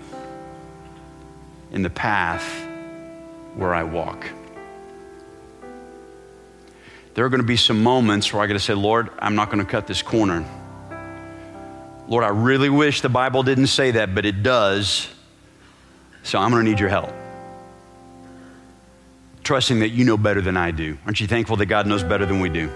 in 1.72 1.82
the 1.82 1.90
path 1.90 2.44
where 3.56 3.74
I 3.74 3.82
walk. 3.82 4.30
There 7.14 7.24
are 7.24 7.28
going 7.28 7.40
to 7.40 7.46
be 7.46 7.56
some 7.56 7.82
moments 7.82 8.32
where 8.32 8.40
I 8.40 8.46
got 8.46 8.52
to 8.52 8.60
say, 8.60 8.74
Lord, 8.74 9.10
I'm 9.18 9.34
not 9.34 9.50
going 9.50 9.58
to 9.58 9.68
cut 9.68 9.88
this 9.88 10.00
corner. 10.00 10.48
Lord, 12.06 12.22
I 12.22 12.28
really 12.28 12.70
wish 12.70 13.00
the 13.00 13.08
Bible 13.08 13.42
didn't 13.42 13.66
say 13.66 13.90
that, 13.90 14.14
but 14.14 14.24
it 14.24 14.44
does. 14.44 15.08
So 16.22 16.38
I'm 16.38 16.52
going 16.52 16.64
to 16.64 16.70
need 16.70 16.78
your 16.78 16.88
help. 16.88 17.12
Trusting 19.42 19.80
that 19.80 19.88
you 19.88 20.04
know 20.04 20.16
better 20.16 20.40
than 20.40 20.56
I 20.56 20.70
do. 20.70 20.96
Aren't 21.04 21.20
you 21.20 21.26
thankful 21.26 21.56
that 21.56 21.66
God 21.66 21.88
knows 21.88 22.04
better 22.04 22.26
than 22.26 22.38
we 22.38 22.48
do? 22.48 22.70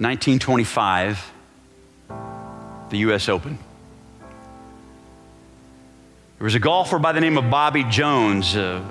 1925, 0.00 1.30
the 2.88 2.98
U.S. 2.98 3.28
Open. 3.28 3.58
There 6.38 6.46
was 6.46 6.54
a 6.54 6.58
golfer 6.58 6.98
by 6.98 7.12
the 7.12 7.20
name 7.20 7.36
of 7.36 7.50
Bobby 7.50 7.84
Jones, 7.84 8.56
uh, 8.56 8.82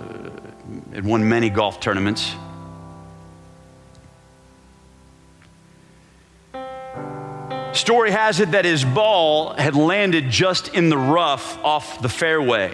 had 0.93 1.03
won 1.03 1.27
many 1.27 1.49
golf 1.49 1.79
tournaments. 1.79 2.35
Story 7.73 8.11
has 8.11 8.39
it 8.39 8.51
that 8.51 8.65
his 8.65 8.85
ball 8.85 9.55
had 9.55 9.75
landed 9.75 10.29
just 10.29 10.75
in 10.75 10.89
the 10.89 10.97
rough 10.97 11.57
off 11.63 12.03
the 12.03 12.09
fairway. 12.09 12.71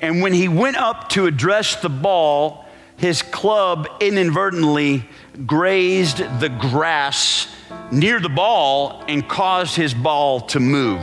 And 0.00 0.22
when 0.22 0.34
he 0.34 0.46
went 0.46 0.76
up 0.76 1.08
to 1.10 1.26
address 1.26 1.82
the 1.82 1.88
ball, 1.88 2.64
his 3.00 3.22
club 3.22 3.88
inadvertently 4.00 5.02
grazed 5.46 6.18
the 6.38 6.50
grass 6.50 7.48
near 7.90 8.20
the 8.20 8.28
ball 8.28 9.02
and 9.08 9.26
caused 9.26 9.74
his 9.74 9.94
ball 9.94 10.42
to 10.42 10.60
move. 10.60 11.00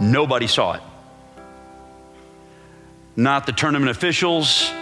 Nobody 0.00 0.46
saw 0.46 0.72
it. 0.72 0.80
Not 3.14 3.44
the 3.44 3.52
tournament 3.52 3.90
officials, 3.90 4.72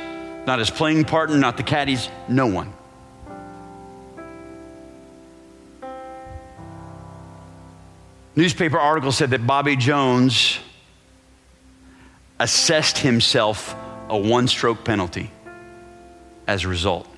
not 0.47 0.61
his 0.61 0.71
playing 0.71 1.05
partner, 1.05 1.37
not 1.37 1.57
the 1.57 1.65
caddies, 1.65 2.09
no 2.29 2.47
one. 2.47 2.73
Newspaper 8.37 8.79
article 8.79 9.11
said 9.11 9.31
that 9.31 9.45
Bobby 9.45 9.75
Jones 9.75 10.61
assessed 12.39 12.99
himself 12.99 13.75
a 14.09 14.17
one 14.17 14.49
stroke 14.49 14.85
penalty 14.85 15.31
as 16.47 16.65
a 16.65 16.69
result. 16.69 17.09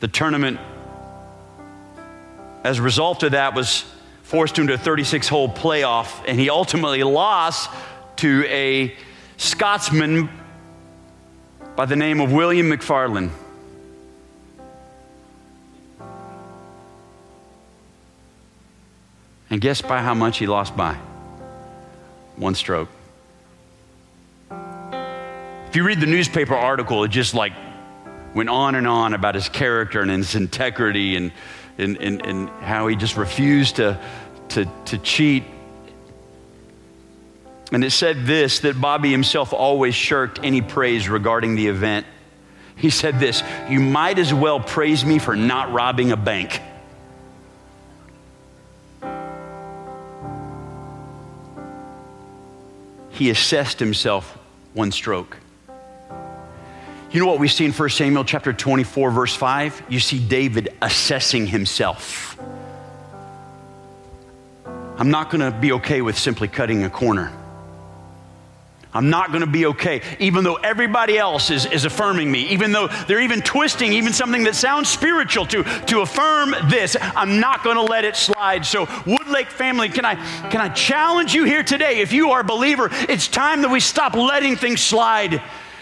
The 0.00 0.08
tournament, 0.08 0.60
as 2.64 2.78
a 2.78 2.82
result 2.82 3.22
of 3.22 3.32
that, 3.32 3.54
was 3.54 3.84
forced 4.22 4.58
into 4.58 4.74
a 4.74 4.78
36 4.78 5.28
hole 5.28 5.48
playoff, 5.48 6.22
and 6.26 6.38
he 6.38 6.50
ultimately 6.50 7.02
lost 7.02 7.70
to 8.16 8.44
a 8.48 8.94
Scotsman 9.36 10.28
by 11.76 11.86
the 11.86 11.96
name 11.96 12.20
of 12.20 12.32
William 12.32 12.70
McFarlane. 12.70 13.30
And 19.48 19.60
guess 19.60 19.80
by 19.80 20.00
how 20.02 20.14
much 20.14 20.38
he 20.38 20.46
lost 20.46 20.76
by? 20.76 20.94
One 22.36 22.54
stroke. 22.54 22.88
If 25.76 25.80
you 25.80 25.84
read 25.84 26.00
the 26.00 26.06
newspaper 26.06 26.54
article, 26.54 27.04
it 27.04 27.08
just 27.08 27.34
like 27.34 27.52
went 28.34 28.48
on 28.48 28.76
and 28.76 28.88
on 28.88 29.12
about 29.12 29.34
his 29.34 29.50
character 29.50 30.00
and 30.00 30.10
his 30.10 30.34
integrity 30.34 31.16
and, 31.16 31.32
and, 31.76 31.98
and, 31.98 32.24
and 32.24 32.48
how 32.48 32.86
he 32.86 32.96
just 32.96 33.18
refused 33.18 33.76
to, 33.76 34.00
to, 34.48 34.64
to 34.86 34.96
cheat. 34.96 35.44
And 37.72 37.84
it 37.84 37.90
said 37.90 38.24
this 38.24 38.60
that 38.60 38.80
Bobby 38.80 39.10
himself 39.10 39.52
always 39.52 39.94
shirked 39.94 40.40
any 40.42 40.62
praise 40.62 41.10
regarding 41.10 41.56
the 41.56 41.66
event. 41.66 42.06
He 42.76 42.88
said 42.88 43.20
this 43.20 43.42
You 43.68 43.80
might 43.80 44.18
as 44.18 44.32
well 44.32 44.60
praise 44.60 45.04
me 45.04 45.18
for 45.18 45.36
not 45.36 45.74
robbing 45.74 46.10
a 46.10 46.16
bank. 46.16 46.58
he 53.10 53.28
assessed 53.28 53.78
himself 53.78 54.38
one 54.72 54.90
stroke. 54.90 55.36
You 57.16 57.22
know 57.22 57.28
what 57.28 57.40
we 57.40 57.48
see 57.48 57.64
in 57.64 57.72
1 57.72 57.88
Samuel 57.88 58.24
chapter 58.24 58.52
24, 58.52 59.10
verse 59.10 59.34
5? 59.34 59.84
You 59.88 60.00
see 60.00 60.18
David 60.18 60.76
assessing 60.82 61.46
himself. 61.46 62.38
I'm 64.98 65.10
not 65.10 65.30
going 65.30 65.40
to 65.40 65.58
be 65.58 65.72
okay 65.72 66.02
with 66.02 66.18
simply 66.18 66.46
cutting 66.46 66.84
a 66.84 66.90
corner. 66.90 67.32
I'm 68.92 69.08
not 69.08 69.28
going 69.28 69.40
to 69.40 69.46
be 69.46 69.64
okay, 69.64 70.02
even 70.18 70.44
though 70.44 70.56
everybody 70.56 71.16
else 71.16 71.50
is, 71.50 71.64
is 71.64 71.86
affirming 71.86 72.30
me, 72.30 72.48
even 72.48 72.72
though 72.72 72.88
they're 73.08 73.22
even 73.22 73.40
twisting 73.40 73.94
even 73.94 74.12
something 74.12 74.44
that 74.44 74.54
sounds 74.54 74.90
spiritual 74.90 75.46
to, 75.46 75.62
to 75.62 76.00
affirm 76.02 76.54
this. 76.68 76.98
I'm 77.00 77.40
not 77.40 77.64
going 77.64 77.76
to 77.76 77.82
let 77.82 78.04
it 78.04 78.16
slide. 78.16 78.66
So, 78.66 78.84
Woodlake 78.84 79.48
family, 79.48 79.88
can 79.88 80.04
I, 80.04 80.16
can 80.50 80.60
I 80.60 80.68
challenge 80.68 81.34
you 81.34 81.44
here 81.44 81.62
today? 81.62 82.00
If 82.00 82.12
you 82.12 82.32
are 82.32 82.40
a 82.40 82.44
believer, 82.44 82.90
it's 83.08 83.26
time 83.26 83.62
that 83.62 83.70
we 83.70 83.80
stop 83.80 84.14
letting 84.14 84.56
things 84.56 84.82
slide. 84.82 85.40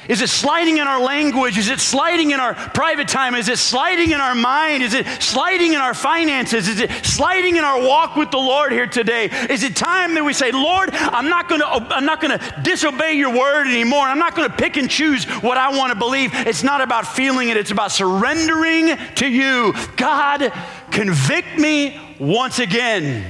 Is 0.08 0.20
it 0.20 0.28
sliding 0.28 0.78
in 0.78 0.86
our 0.86 1.00
language? 1.00 1.56
Is 1.56 1.68
it 1.68 1.80
sliding 1.80 2.32
in 2.32 2.40
our 2.40 2.54
private 2.54 3.08
time? 3.08 3.34
Is 3.34 3.48
it 3.48 3.58
sliding 3.58 4.10
in 4.10 4.20
our 4.20 4.34
mind? 4.34 4.82
Is 4.82 4.92
it 4.92 5.06
sliding 5.22 5.72
in 5.72 5.80
our 5.80 5.94
finances? 5.94 6.68
Is 6.68 6.80
it 6.80 6.90
sliding 7.04 7.56
in 7.56 7.64
our 7.64 7.80
walk 7.80 8.16
with 8.16 8.30
the 8.30 8.38
Lord 8.38 8.72
here 8.72 8.86
today? 8.86 9.30
Is 9.48 9.62
it 9.62 9.76
time 9.76 10.14
that 10.14 10.24
we 10.24 10.34
say, 10.34 10.52
Lord, 10.52 10.90
I'm 10.92 11.28
not 11.28 11.48
going 11.48 11.62
to 11.62 11.66
I'm 11.66 12.04
not 12.04 12.20
going 12.20 12.38
to 12.38 12.60
disobey 12.62 13.14
your 13.14 13.34
word 13.34 13.66
anymore. 13.66 14.02
I'm 14.02 14.18
not 14.18 14.34
going 14.34 14.50
to 14.50 14.56
pick 14.56 14.76
and 14.76 14.90
choose 14.90 15.24
what 15.24 15.56
I 15.56 15.74
want 15.76 15.92
to 15.92 15.98
believe. 15.98 16.32
It's 16.34 16.62
not 16.62 16.82
about 16.82 17.06
feeling 17.06 17.48
it, 17.48 17.56
it's 17.56 17.70
about 17.70 17.90
surrendering 17.90 18.96
to 19.16 19.26
you. 19.26 19.74
God, 19.96 20.52
convict 20.90 21.58
me 21.58 21.98
once 22.18 22.58
again. 22.58 23.24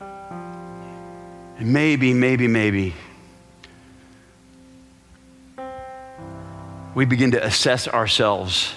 And 0.00 1.72
maybe, 1.72 2.12
maybe, 2.12 2.48
maybe 2.48 2.94
we 6.94 7.04
begin 7.04 7.32
to 7.32 7.44
assess 7.44 7.88
ourselves 7.88 8.72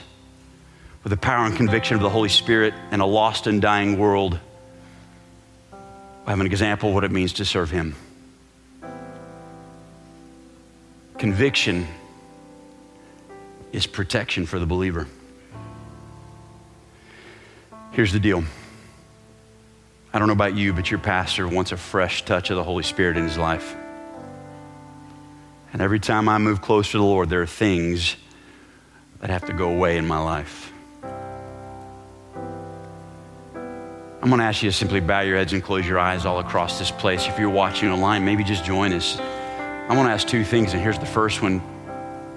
with 1.03 1.12
the 1.12 1.17
power 1.17 1.45
and 1.45 1.56
conviction 1.56 1.95
of 1.95 2.01
the 2.01 2.10
Holy 2.10 2.30
Spirit 2.30 2.73
in 2.91 2.99
a 2.99 3.06
lost 3.06 3.47
and 3.47 3.62
dying 3.62 3.97
world. 3.97 4.39
I 6.25 6.32
have 6.32 6.39
an 6.39 6.47
example 6.47 6.89
of 6.89 6.95
what 6.95 7.03
it 7.03 7.12
means 7.12 7.34
to 7.34 7.45
serve 7.45 7.69
Him. 7.69 7.95
Conviction 11.17 11.88
is 13.71 13.88
protection 13.88 14.45
for 14.45 14.60
the 14.60 14.65
believer. 14.65 15.08
Here's 17.91 18.12
the 18.12 18.19
deal. 18.19 18.43
I 20.13 20.19
don't 20.19 20.27
know 20.27 20.34
about 20.34 20.56
you, 20.56 20.73
but 20.73 20.89
your 20.89 20.99
pastor 20.99 21.47
wants 21.47 21.71
a 21.71 21.77
fresh 21.77 22.25
touch 22.25 22.49
of 22.49 22.56
the 22.56 22.63
Holy 22.63 22.84
Spirit 22.84 23.17
in 23.17 23.23
his 23.23 23.38
life. 23.38 23.75
And 25.77 25.83
every 25.83 25.99
time 25.99 26.27
I 26.27 26.39
move 26.39 26.59
closer 26.59 26.93
to 26.93 26.97
the 26.97 27.03
Lord, 27.03 27.29
there 27.29 27.43
are 27.43 27.45
things 27.45 28.15
that 29.19 29.29
have 29.29 29.45
to 29.45 29.53
go 29.53 29.69
away 29.69 29.97
in 29.97 30.07
my 30.07 30.17
life. 30.17 30.73
I'm 34.23 34.27
going 34.27 34.39
to 34.39 34.43
ask 34.43 34.63
you 34.63 34.71
to 34.71 34.75
simply 34.75 35.01
bow 35.01 35.19
your 35.19 35.37
heads 35.37 35.53
and 35.53 35.63
close 35.63 35.87
your 35.87 35.99
eyes 35.99 36.25
all 36.25 36.39
across 36.39 36.79
this 36.79 36.89
place. 36.89 37.27
If 37.27 37.37
you're 37.37 37.51
watching 37.51 37.89
online, 37.89 38.25
maybe 38.25 38.43
just 38.43 38.65
join 38.65 38.91
us. 38.91 39.19
I 39.19 39.95
want 39.95 40.07
to 40.07 40.13
ask 40.13 40.27
two 40.27 40.43
things, 40.43 40.73
and 40.73 40.81
here's 40.81 40.97
the 40.97 41.05
first 41.05 41.43
one. 41.43 41.61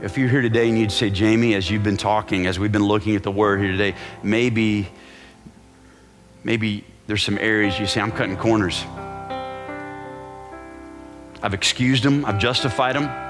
If 0.02 0.18
you're 0.18 0.28
here 0.28 0.42
today 0.42 0.68
and 0.68 0.78
you'd 0.78 0.92
say, 0.92 1.08
Jamie, 1.08 1.54
as 1.54 1.70
you've 1.70 1.82
been 1.82 1.96
talking, 1.96 2.46
as 2.46 2.58
we've 2.58 2.70
been 2.70 2.84
looking 2.84 3.16
at 3.16 3.22
the 3.22 3.30
word 3.30 3.58
here 3.62 3.72
today, 3.72 3.94
maybe, 4.22 4.86
maybe 6.44 6.84
there's 7.06 7.22
some 7.22 7.38
areas 7.38 7.80
you 7.80 7.86
say, 7.86 8.02
I'm 8.02 8.12
cutting 8.12 8.36
corners. 8.36 8.84
I've 11.42 11.54
excused 11.54 12.02
them, 12.02 12.26
I've 12.26 12.38
justified 12.38 12.96
them. 12.96 13.29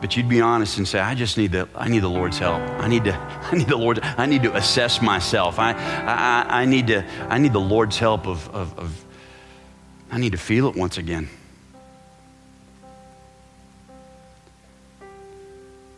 But 0.00 0.16
you'd 0.16 0.28
be 0.28 0.40
honest 0.40 0.78
and 0.78 0.88
say, 0.88 0.98
I 0.98 1.14
just 1.14 1.36
need 1.36 1.52
the, 1.52 1.68
I 1.74 1.88
need 1.88 2.00
the 2.00 2.08
Lord's 2.08 2.38
help. 2.38 2.60
I 2.60 2.88
need 2.88 3.04
to, 3.04 3.14
I 3.52 3.56
need 3.56 3.68
the 3.68 3.76
Lord, 3.76 4.00
I 4.02 4.26
need 4.26 4.42
to 4.44 4.56
assess 4.56 5.02
myself. 5.02 5.58
I, 5.58 5.72
I, 5.72 6.62
I 6.62 6.64
need 6.64 6.86
to, 6.86 7.04
I 7.28 7.38
need 7.38 7.52
the 7.52 7.60
Lord's 7.60 7.98
help 7.98 8.26
of, 8.26 8.48
of, 8.54 8.78
of, 8.78 9.04
I 10.10 10.18
need 10.18 10.32
to 10.32 10.38
feel 10.38 10.68
it 10.68 10.76
once 10.76 10.96
again. 10.96 11.28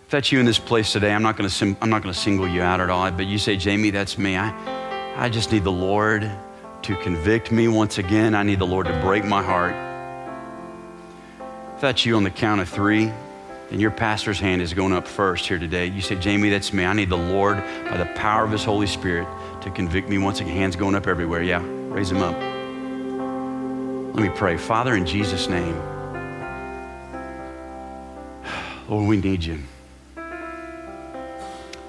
If 0.04 0.10
that's 0.10 0.32
you 0.32 0.40
in 0.40 0.46
this 0.46 0.58
place 0.58 0.92
today, 0.92 1.12
I'm 1.12 1.22
not 1.22 1.36
going 1.36 1.48
to, 1.48 1.76
I'm 1.80 1.88
not 1.88 2.02
going 2.02 2.12
to 2.12 2.20
single 2.20 2.46
you 2.46 2.60
out 2.60 2.80
at 2.80 2.90
all. 2.90 3.10
But 3.12 3.26
you 3.26 3.38
say, 3.38 3.56
Jamie, 3.56 3.90
that's 3.90 4.18
me. 4.18 4.36
I, 4.36 4.52
I 5.16 5.28
just 5.28 5.52
need 5.52 5.64
the 5.64 5.72
Lord 5.72 6.30
to 6.82 6.96
convict 6.96 7.52
me 7.52 7.68
once 7.68 7.98
again. 7.98 8.34
I 8.34 8.42
need 8.42 8.58
the 8.58 8.66
Lord 8.66 8.86
to 8.86 9.00
break 9.00 9.24
my 9.24 9.42
heart. 9.42 9.74
If 11.76 11.80
that's 11.80 12.04
you 12.04 12.16
on 12.16 12.24
the 12.24 12.30
count 12.30 12.60
of 12.60 12.68
three, 12.68 13.12
then 13.72 13.80
your 13.80 13.90
pastor's 13.90 14.38
hand 14.38 14.60
is 14.60 14.74
going 14.74 14.92
up 14.92 15.08
first 15.08 15.46
here 15.46 15.58
today. 15.58 15.86
You 15.86 16.02
say, 16.02 16.14
Jamie, 16.16 16.50
that's 16.50 16.74
me. 16.74 16.84
I 16.84 16.92
need 16.92 17.08
the 17.08 17.16
Lord, 17.16 17.56
by 17.88 17.96
the 17.96 18.04
power 18.16 18.44
of 18.44 18.50
His 18.50 18.62
Holy 18.62 18.86
Spirit, 18.86 19.26
to 19.62 19.70
convict 19.70 20.10
me 20.10 20.18
once 20.18 20.40
again. 20.40 20.54
Hands 20.54 20.76
going 20.76 20.94
up 20.94 21.06
everywhere. 21.06 21.42
Yeah, 21.42 21.62
raise 21.88 22.10
them 22.10 22.20
up. 22.20 22.36
Let 24.14 24.22
me 24.22 24.28
pray. 24.36 24.58
Father, 24.58 24.94
in 24.94 25.06
Jesus' 25.06 25.48
name, 25.48 25.74
Lord, 28.90 29.08
we 29.08 29.16
need 29.16 29.42
you. 29.42 29.58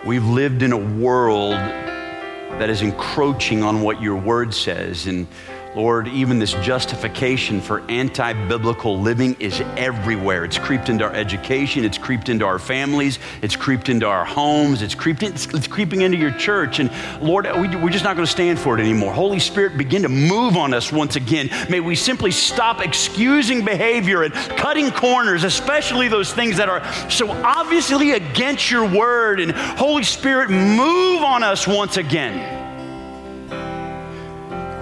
We've 0.05 0.23
lived 0.23 0.61
in 0.61 0.71
a 0.71 0.77
world 0.77 1.51
that 1.51 2.69
is 2.69 2.81
encroaching 2.81 3.61
on 3.61 3.81
what 3.81 4.01
your 4.01 4.15
word 4.15 4.53
says. 4.53 5.05
And 5.07 5.27
Lord, 5.75 6.07
even 6.07 6.37
this 6.37 6.53
justification 6.53 7.59
for 7.59 7.81
anti 7.89 8.33
biblical 8.47 8.99
living 8.99 9.35
is 9.39 9.59
everywhere. 9.75 10.45
It's 10.45 10.59
creeped 10.59 10.89
into 10.89 11.03
our 11.03 11.13
education, 11.13 11.83
it's 11.83 11.97
creeped 11.97 12.29
into 12.29 12.45
our 12.45 12.59
families, 12.59 13.17
it's 13.41 13.55
creeped 13.55 13.89
into 13.89 14.05
our 14.05 14.23
homes, 14.23 14.83
it's, 14.83 14.93
creeped 14.93 15.23
in, 15.23 15.33
it's, 15.33 15.47
it's 15.47 15.67
creeping 15.67 16.01
into 16.01 16.17
your 16.17 16.31
church. 16.31 16.79
And 16.79 16.91
Lord, 17.21 17.45
we, 17.45 17.75
we're 17.75 17.89
just 17.89 18.03
not 18.03 18.15
going 18.15 18.25
to 18.25 18.31
stand 18.31 18.59
for 18.59 18.77
it 18.77 18.81
anymore. 18.81 19.13
Holy 19.13 19.39
Spirit, 19.39 19.77
begin 19.77 20.03
to 20.03 20.09
move 20.09 20.57
on 20.57 20.73
us 20.75 20.91
once 20.91 21.15
again. 21.15 21.49
May 21.69 21.79
we 21.79 21.95
simply 21.95 22.31
stop 22.31 22.79
excusing 22.79 23.65
behavior 23.65 24.23
and 24.23 24.33
cutting 24.33 24.91
corners, 24.91 25.43
especially 25.43 26.07
those 26.07 26.31
things 26.31 26.57
that 26.57 26.69
are 26.69 26.83
so 27.09 27.31
obviously 27.31 28.11
against 28.11 28.69
your 28.69 28.87
word. 28.87 29.39
And 29.39 29.51
Holy 29.51 30.03
Spirit, 30.03 30.51
move 30.51 31.23
on 31.23 31.41
us 31.41 31.67
once 31.67 31.97
again. 31.97 32.62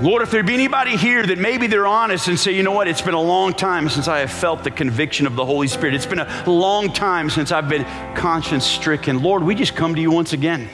Lord, 0.01 0.23
if 0.23 0.31
there 0.31 0.41
be 0.41 0.55
anybody 0.55 0.97
here 0.97 1.23
that 1.23 1.37
maybe 1.37 1.67
they're 1.67 1.85
honest 1.85 2.27
and 2.27 2.39
say, 2.39 2.53
you 2.53 2.63
know 2.63 2.71
what, 2.71 2.87
it's 2.87 3.03
been 3.03 3.13
a 3.13 3.21
long 3.21 3.53
time 3.53 3.87
since 3.87 4.07
I 4.07 4.19
have 4.19 4.31
felt 4.31 4.63
the 4.63 4.71
conviction 4.71 5.27
of 5.27 5.35
the 5.35 5.45
Holy 5.45 5.67
Spirit. 5.67 5.93
It's 5.93 6.07
been 6.07 6.19
a 6.19 6.49
long 6.49 6.91
time 6.91 7.29
since 7.29 7.51
I've 7.51 7.69
been 7.69 7.85
conscience 8.15 8.65
stricken. 8.65 9.21
Lord, 9.21 9.43
we 9.43 9.53
just 9.53 9.75
come 9.75 9.93
to 9.93 10.01
you 10.01 10.09
once 10.09 10.33
again. 10.33 10.69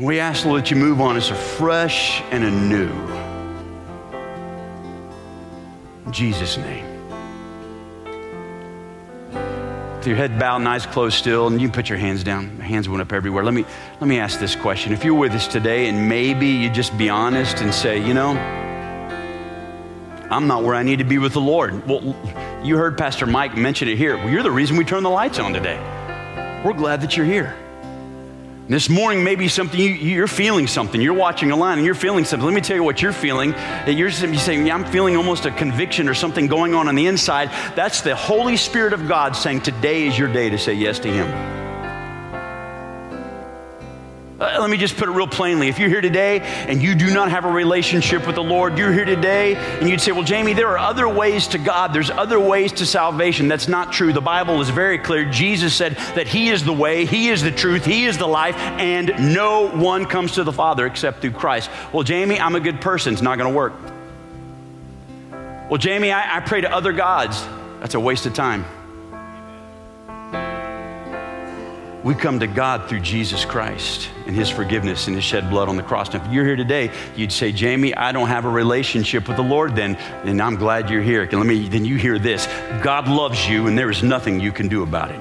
We 0.00 0.18
ask, 0.18 0.44
Lord, 0.44 0.62
that 0.62 0.70
you 0.72 0.76
move 0.76 1.00
on 1.00 1.16
us 1.16 1.30
afresh 1.30 2.20
and 2.32 2.42
anew. 2.42 2.90
In 6.04 6.12
Jesus' 6.12 6.56
name. 6.56 6.85
With 10.06 10.16
your 10.16 10.28
head 10.28 10.38
bowed 10.38 10.58
and 10.58 10.68
eyes 10.68 10.86
closed 10.86 11.16
still, 11.16 11.48
and 11.48 11.60
you 11.60 11.68
put 11.68 11.88
your 11.88 11.98
hands 11.98 12.22
down. 12.22 12.60
Hands 12.60 12.88
went 12.88 13.02
up 13.02 13.12
everywhere. 13.12 13.42
Let 13.42 13.54
me, 13.54 13.64
let 14.00 14.06
me 14.06 14.20
ask 14.20 14.38
this 14.38 14.54
question. 14.54 14.92
If 14.92 15.04
you're 15.04 15.14
with 15.14 15.32
us 15.32 15.48
today 15.48 15.88
and 15.88 16.08
maybe 16.08 16.46
you 16.46 16.70
just 16.70 16.96
be 16.96 17.08
honest 17.08 17.60
and 17.60 17.74
say, 17.74 17.98
you 18.06 18.14
know, 18.14 18.30
I'm 20.30 20.46
not 20.46 20.62
where 20.62 20.76
I 20.76 20.84
need 20.84 21.00
to 21.00 21.04
be 21.04 21.18
with 21.18 21.32
the 21.32 21.40
Lord. 21.40 21.88
Well, 21.88 22.14
you 22.62 22.76
heard 22.76 22.96
Pastor 22.96 23.26
Mike 23.26 23.56
mention 23.56 23.88
it 23.88 23.98
here. 23.98 24.16
Well, 24.16 24.28
you're 24.28 24.44
the 24.44 24.50
reason 24.50 24.76
we 24.76 24.84
turned 24.84 25.04
the 25.04 25.10
lights 25.10 25.40
on 25.40 25.52
today. 25.52 25.80
We're 26.64 26.72
glad 26.72 27.00
that 27.00 27.16
you're 27.16 27.26
here. 27.26 27.56
This 28.68 28.88
morning, 28.88 29.22
maybe 29.22 29.46
something 29.46 29.78
you, 29.78 29.90
you're 29.90 30.26
feeling 30.26 30.66
something. 30.66 31.00
You're 31.00 31.14
watching 31.14 31.52
a 31.52 31.56
line 31.56 31.78
and 31.78 31.86
you're 31.86 31.94
feeling 31.94 32.24
something. 32.24 32.44
Let 32.44 32.52
me 32.52 32.60
tell 32.60 32.76
you 32.76 32.82
what 32.82 33.00
you're 33.00 33.12
feeling. 33.12 33.54
You're 33.86 34.10
saying, 34.10 34.66
yeah, 34.66 34.74
I'm 34.74 34.84
feeling 34.84 35.14
almost 35.16 35.46
a 35.46 35.52
conviction 35.52 36.08
or 36.08 36.14
something 36.14 36.48
going 36.48 36.74
on 36.74 36.88
on 36.88 36.96
the 36.96 37.06
inside. 37.06 37.50
That's 37.76 38.00
the 38.00 38.16
Holy 38.16 38.56
Spirit 38.56 38.92
of 38.92 39.06
God 39.06 39.36
saying, 39.36 39.60
Today 39.60 40.08
is 40.08 40.18
your 40.18 40.32
day 40.32 40.50
to 40.50 40.58
say 40.58 40.74
yes 40.74 40.98
to 41.00 41.08
Him. 41.08 41.65
Uh, 44.38 44.58
let 44.60 44.68
me 44.68 44.76
just 44.76 44.98
put 44.98 45.08
it 45.08 45.12
real 45.12 45.26
plainly. 45.26 45.68
If 45.68 45.78
you're 45.78 45.88
here 45.88 46.02
today 46.02 46.40
and 46.40 46.82
you 46.82 46.94
do 46.94 47.10
not 47.10 47.30
have 47.30 47.46
a 47.46 47.50
relationship 47.50 48.26
with 48.26 48.34
the 48.34 48.42
Lord, 48.42 48.76
you're 48.76 48.92
here 48.92 49.06
today 49.06 49.54
and 49.56 49.88
you'd 49.88 50.00
say, 50.02 50.12
Well, 50.12 50.24
Jamie, 50.24 50.52
there 50.52 50.68
are 50.68 50.78
other 50.78 51.08
ways 51.08 51.46
to 51.48 51.58
God. 51.58 51.94
There's 51.94 52.10
other 52.10 52.38
ways 52.38 52.72
to 52.72 52.84
salvation. 52.84 53.48
That's 53.48 53.66
not 53.66 53.94
true. 53.94 54.12
The 54.12 54.20
Bible 54.20 54.60
is 54.60 54.68
very 54.68 54.98
clear. 54.98 55.24
Jesus 55.24 55.74
said 55.74 55.96
that 56.16 56.28
He 56.28 56.50
is 56.50 56.62
the 56.62 56.72
way, 56.72 57.06
He 57.06 57.30
is 57.30 57.42
the 57.42 57.50
truth, 57.50 57.86
He 57.86 58.04
is 58.04 58.18
the 58.18 58.26
life, 58.26 58.56
and 58.56 59.34
no 59.34 59.70
one 59.70 60.04
comes 60.04 60.32
to 60.32 60.44
the 60.44 60.52
Father 60.52 60.84
except 60.84 61.22
through 61.22 61.30
Christ. 61.30 61.70
Well, 61.94 62.02
Jamie, 62.02 62.38
I'm 62.38 62.56
a 62.56 62.60
good 62.60 62.82
person. 62.82 63.14
It's 63.14 63.22
not 63.22 63.38
going 63.38 63.50
to 63.50 63.56
work. 63.56 63.72
Well, 65.70 65.78
Jamie, 65.78 66.12
I, 66.12 66.36
I 66.36 66.40
pray 66.40 66.60
to 66.60 66.70
other 66.70 66.92
gods. 66.92 67.42
That's 67.80 67.94
a 67.94 68.00
waste 68.00 68.26
of 68.26 68.34
time. 68.34 68.66
We 72.06 72.14
come 72.14 72.38
to 72.38 72.46
God 72.46 72.88
through 72.88 73.00
Jesus 73.00 73.44
Christ 73.44 74.08
and 74.28 74.36
His 74.36 74.48
forgiveness 74.48 75.08
and 75.08 75.16
His 75.16 75.24
shed 75.24 75.50
blood 75.50 75.68
on 75.68 75.74
the 75.74 75.82
cross. 75.82 76.12
Now, 76.12 76.24
if 76.24 76.32
you're 76.32 76.44
here 76.44 76.54
today, 76.54 76.92
you'd 77.16 77.32
say, 77.32 77.50
Jamie, 77.50 77.96
I 77.96 78.12
don't 78.12 78.28
have 78.28 78.44
a 78.44 78.48
relationship 78.48 79.26
with 79.26 79.36
the 79.36 79.42
Lord 79.42 79.74
then, 79.74 79.96
and 79.96 80.40
I'm 80.40 80.54
glad 80.54 80.88
you're 80.88 81.02
here. 81.02 81.28
Let 81.28 81.44
me, 81.44 81.68
then 81.68 81.84
you 81.84 81.96
hear 81.96 82.20
this 82.20 82.46
God 82.80 83.08
loves 83.08 83.48
you, 83.48 83.66
and 83.66 83.76
there 83.76 83.90
is 83.90 84.04
nothing 84.04 84.38
you 84.38 84.52
can 84.52 84.68
do 84.68 84.84
about 84.84 85.10
it. 85.10 85.20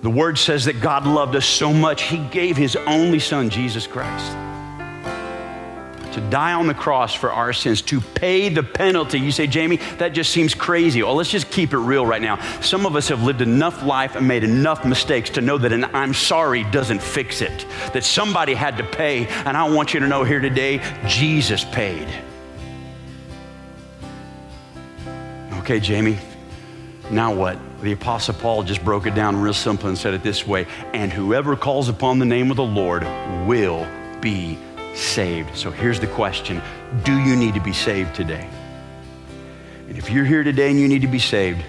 The 0.00 0.08
Word 0.08 0.38
says 0.38 0.64
that 0.64 0.80
God 0.80 1.06
loved 1.06 1.36
us 1.36 1.44
so 1.44 1.74
much, 1.74 2.04
He 2.04 2.24
gave 2.28 2.56
His 2.56 2.74
only 2.76 3.18
Son, 3.18 3.50
Jesus 3.50 3.86
Christ 3.86 4.34
to 6.16 6.30
die 6.30 6.54
on 6.54 6.66
the 6.66 6.72
cross 6.72 7.14
for 7.14 7.30
our 7.30 7.52
sins, 7.52 7.82
to 7.82 8.00
pay 8.00 8.48
the 8.48 8.62
penalty. 8.62 9.20
You 9.20 9.30
say, 9.30 9.46
Jamie, 9.46 9.76
that 9.98 10.14
just 10.14 10.32
seems 10.32 10.54
crazy. 10.54 11.02
Well, 11.02 11.14
let's 11.14 11.30
just 11.30 11.50
keep 11.50 11.74
it 11.74 11.78
real 11.78 12.06
right 12.06 12.22
now. 12.22 12.40
Some 12.62 12.86
of 12.86 12.96
us 12.96 13.08
have 13.08 13.22
lived 13.22 13.42
enough 13.42 13.82
life 13.82 14.16
and 14.16 14.26
made 14.26 14.42
enough 14.42 14.86
mistakes 14.86 15.28
to 15.30 15.42
know 15.42 15.58
that 15.58 15.74
an 15.74 15.84
I'm 15.94 16.14
sorry 16.14 16.64
doesn't 16.64 17.02
fix 17.02 17.42
it, 17.42 17.66
that 17.92 18.02
somebody 18.02 18.54
had 18.54 18.78
to 18.78 18.84
pay. 18.84 19.26
And 19.26 19.58
I 19.58 19.68
want 19.68 19.92
you 19.92 20.00
to 20.00 20.08
know 20.08 20.24
here 20.24 20.40
today, 20.40 20.80
Jesus 21.06 21.64
paid. 21.64 22.08
Okay, 25.58 25.80
Jamie, 25.80 26.16
now 27.10 27.34
what? 27.34 27.58
The 27.82 27.92
Apostle 27.92 28.32
Paul 28.32 28.62
just 28.62 28.82
broke 28.82 29.06
it 29.06 29.14
down 29.14 29.38
real 29.38 29.52
simple 29.52 29.90
and 29.90 29.98
said 29.98 30.14
it 30.14 30.22
this 30.22 30.46
way 30.46 30.66
And 30.94 31.12
whoever 31.12 31.56
calls 31.56 31.90
upon 31.90 32.18
the 32.18 32.24
name 32.24 32.50
of 32.50 32.56
the 32.56 32.64
Lord 32.64 33.02
will 33.46 33.86
be 34.22 34.58
saved. 34.96 35.56
So 35.56 35.70
here's 35.70 36.00
the 36.00 36.06
question 36.06 36.62
Do 37.04 37.16
you 37.18 37.36
need 37.36 37.54
to 37.54 37.60
be 37.60 37.72
saved 37.72 38.14
today? 38.14 38.48
And 39.88 39.96
if 39.96 40.10
you're 40.10 40.24
here 40.24 40.42
today 40.42 40.70
and 40.70 40.80
you 40.80 40.88
need 40.88 41.02
to 41.02 41.08
be 41.08 41.18
saved, 41.18 41.62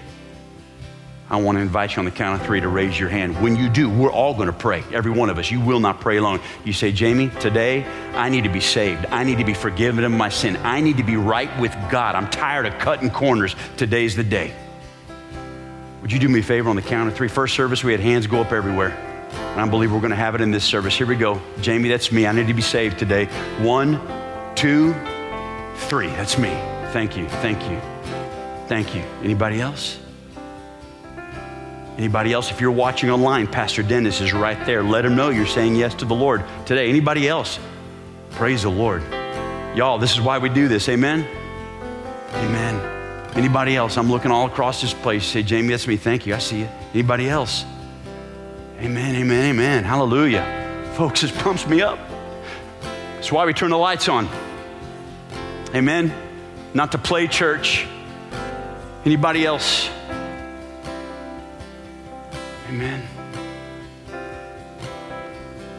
I 1.30 1.36
want 1.36 1.56
to 1.56 1.62
invite 1.62 1.94
you 1.94 2.00
on 2.00 2.06
the 2.06 2.10
count 2.10 2.40
of 2.40 2.46
three 2.46 2.60
to 2.60 2.68
raise 2.68 2.98
your 2.98 3.10
hand. 3.10 3.40
When 3.42 3.54
you 3.54 3.68
do, 3.68 3.90
we're 3.90 4.10
all 4.10 4.32
going 4.32 4.46
to 4.46 4.52
pray. 4.52 4.82
Every 4.92 5.10
one 5.10 5.28
of 5.28 5.38
us. 5.38 5.50
You 5.50 5.60
will 5.60 5.78
not 5.78 6.00
pray 6.00 6.16
alone. 6.16 6.40
You 6.64 6.72
say, 6.72 6.90
Jamie, 6.90 7.28
today 7.38 7.84
I 8.14 8.30
need 8.30 8.44
to 8.44 8.50
be 8.50 8.60
saved. 8.60 9.04
I 9.06 9.24
need 9.24 9.38
to 9.38 9.44
be 9.44 9.52
forgiven 9.52 10.04
of 10.04 10.12
my 10.12 10.30
sin. 10.30 10.56
I 10.58 10.80
need 10.80 10.96
to 10.96 11.02
be 11.02 11.16
right 11.16 11.50
with 11.60 11.72
God. 11.90 12.14
I'm 12.14 12.30
tired 12.30 12.64
of 12.64 12.78
cutting 12.78 13.10
corners. 13.10 13.54
Today's 13.76 14.16
the 14.16 14.24
day. 14.24 14.54
Would 16.00 16.12
you 16.12 16.18
do 16.18 16.28
me 16.28 16.40
a 16.40 16.42
favor 16.42 16.70
on 16.70 16.76
the 16.76 16.82
count 16.82 17.10
of 17.10 17.16
three? 17.16 17.28
First 17.28 17.54
service, 17.54 17.84
we 17.84 17.92
had 17.92 18.00
hands 18.00 18.26
go 18.26 18.40
up 18.40 18.52
everywhere. 18.52 19.07
And 19.32 19.60
I 19.60 19.68
believe 19.68 19.92
we're 19.92 20.00
going 20.00 20.10
to 20.10 20.16
have 20.16 20.34
it 20.34 20.40
in 20.40 20.50
this 20.50 20.64
service. 20.64 20.94
Here 20.96 21.06
we 21.06 21.16
go. 21.16 21.40
Jamie, 21.60 21.88
that's 21.88 22.12
me. 22.12 22.26
I 22.26 22.32
need 22.32 22.46
to 22.46 22.54
be 22.54 22.62
saved 22.62 22.98
today. 22.98 23.26
One, 23.60 24.00
two, 24.54 24.94
three. 25.88 26.08
That's 26.08 26.38
me. 26.38 26.50
Thank 26.92 27.16
you. 27.16 27.28
Thank 27.28 27.62
you. 27.70 27.80
Thank 28.66 28.94
you. 28.94 29.02
Anybody 29.22 29.60
else? 29.60 29.98
Anybody 31.96 32.32
else? 32.32 32.50
If 32.50 32.60
you're 32.60 32.70
watching 32.70 33.10
online, 33.10 33.46
Pastor 33.46 33.82
Dennis 33.82 34.20
is 34.20 34.32
right 34.32 34.64
there. 34.66 34.82
Let 34.82 35.04
him 35.04 35.16
know 35.16 35.30
you're 35.30 35.46
saying 35.46 35.74
yes 35.74 35.94
to 35.96 36.04
the 36.04 36.14
Lord 36.14 36.44
today. 36.64 36.88
Anybody 36.88 37.26
else? 37.26 37.58
Praise 38.32 38.62
the 38.62 38.70
Lord. 38.70 39.02
Y'all, 39.74 39.98
this 39.98 40.12
is 40.12 40.20
why 40.20 40.38
we 40.38 40.48
do 40.48 40.68
this. 40.68 40.88
Amen? 40.88 41.26
Amen. 42.34 43.28
Anybody 43.36 43.76
else? 43.76 43.96
I'm 43.96 44.10
looking 44.10 44.30
all 44.30 44.46
across 44.46 44.80
this 44.80 44.94
place. 44.94 45.24
Say, 45.24 45.42
Jamie, 45.42 45.68
that's 45.68 45.86
me. 45.86 45.96
Thank 45.96 46.26
you. 46.26 46.34
I 46.34 46.38
see 46.38 46.60
you. 46.60 46.68
Anybody 46.94 47.28
else? 47.28 47.64
Amen, 48.80 49.16
amen, 49.16 49.50
amen. 49.50 49.82
Hallelujah. 49.82 50.92
Folks, 50.94 51.22
this 51.22 51.32
pumps 51.32 51.66
me 51.66 51.82
up. 51.82 51.98
That's 53.14 53.32
why 53.32 53.44
we 53.44 53.52
turn 53.52 53.70
the 53.70 53.76
lights 53.76 54.08
on. 54.08 54.28
Amen. 55.74 56.14
Not 56.74 56.92
to 56.92 56.98
play 56.98 57.26
church. 57.26 57.88
Anybody 59.04 59.44
else? 59.44 59.90
Amen. 62.68 63.02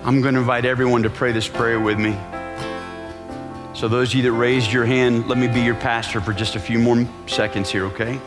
I'm 0.04 0.20
going 0.22 0.34
to 0.34 0.42
invite 0.42 0.66
everyone 0.66 1.04
to 1.04 1.10
pray 1.10 1.32
this 1.32 1.48
prayer 1.48 1.80
with 1.80 1.98
me. 1.98 2.18
So, 3.74 3.88
those 3.88 4.10
of 4.10 4.16
you 4.16 4.24
that 4.24 4.34
raised 4.34 4.74
your 4.74 4.84
hand, 4.84 5.30
let 5.30 5.38
me 5.38 5.48
be 5.48 5.62
your 5.62 5.76
pastor 5.76 6.20
for 6.20 6.34
just 6.34 6.58
a 6.58 6.60
few 6.60 6.80
more 6.80 7.08
seconds 7.28 7.70
here, 7.70 7.86
okay? 7.86 8.20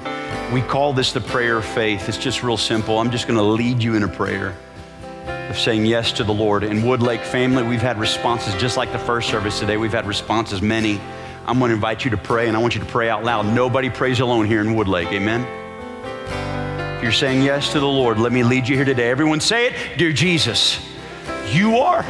We 0.52 0.60
call 0.60 0.92
this 0.92 1.12
the 1.12 1.20
prayer 1.20 1.58
of 1.58 1.64
faith. 1.64 2.08
It's 2.08 2.18
just 2.18 2.42
real 2.42 2.56
simple. 2.56 2.98
I'm 2.98 3.10
just 3.10 3.26
going 3.26 3.38
to 3.38 3.42
lead 3.42 3.82
you 3.82 3.94
in 3.94 4.02
a 4.02 4.08
prayer 4.08 4.54
of 5.48 5.58
saying 5.58 5.86
yes 5.86 6.12
to 6.12 6.24
the 6.24 6.34
Lord. 6.34 6.62
In 6.62 6.82
Woodlake 6.82 7.24
family, 7.24 7.62
we've 7.62 7.80
had 7.80 7.98
responses 7.98 8.54
just 8.56 8.76
like 8.76 8.92
the 8.92 8.98
first 8.98 9.30
service 9.30 9.58
today. 9.58 9.76
We've 9.76 9.92
had 9.92 10.06
responses, 10.06 10.60
many. 10.60 11.00
I'm 11.46 11.58
going 11.58 11.70
to 11.70 11.74
invite 11.74 12.04
you 12.04 12.10
to 12.10 12.16
pray, 12.16 12.48
and 12.48 12.56
I 12.56 12.60
want 12.60 12.74
you 12.74 12.80
to 12.80 12.86
pray 12.86 13.08
out 13.08 13.24
loud. 13.24 13.46
Nobody 13.46 13.88
prays 13.88 14.20
alone 14.20 14.46
here 14.46 14.60
in 14.60 14.68
Woodlake. 14.68 15.10
Amen. 15.12 15.40
If 16.96 17.02
you're 17.02 17.12
saying 17.12 17.42
yes 17.42 17.72
to 17.72 17.80
the 17.80 17.88
Lord, 17.88 18.18
let 18.18 18.30
me 18.30 18.44
lead 18.44 18.68
you 18.68 18.76
here 18.76 18.84
today. 18.84 19.10
Everyone 19.10 19.40
say 19.40 19.68
it. 19.68 19.98
Dear 19.98 20.12
Jesus, 20.12 20.78
you 21.50 21.78
are 21.78 22.04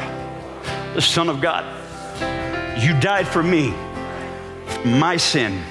the 0.95 1.01
Son 1.01 1.29
of 1.29 1.41
God. 1.41 1.65
You 2.79 2.99
died 3.01 3.29
for 3.29 3.43
me, 3.43 3.71
my 4.85 5.17
sin, 5.17 5.63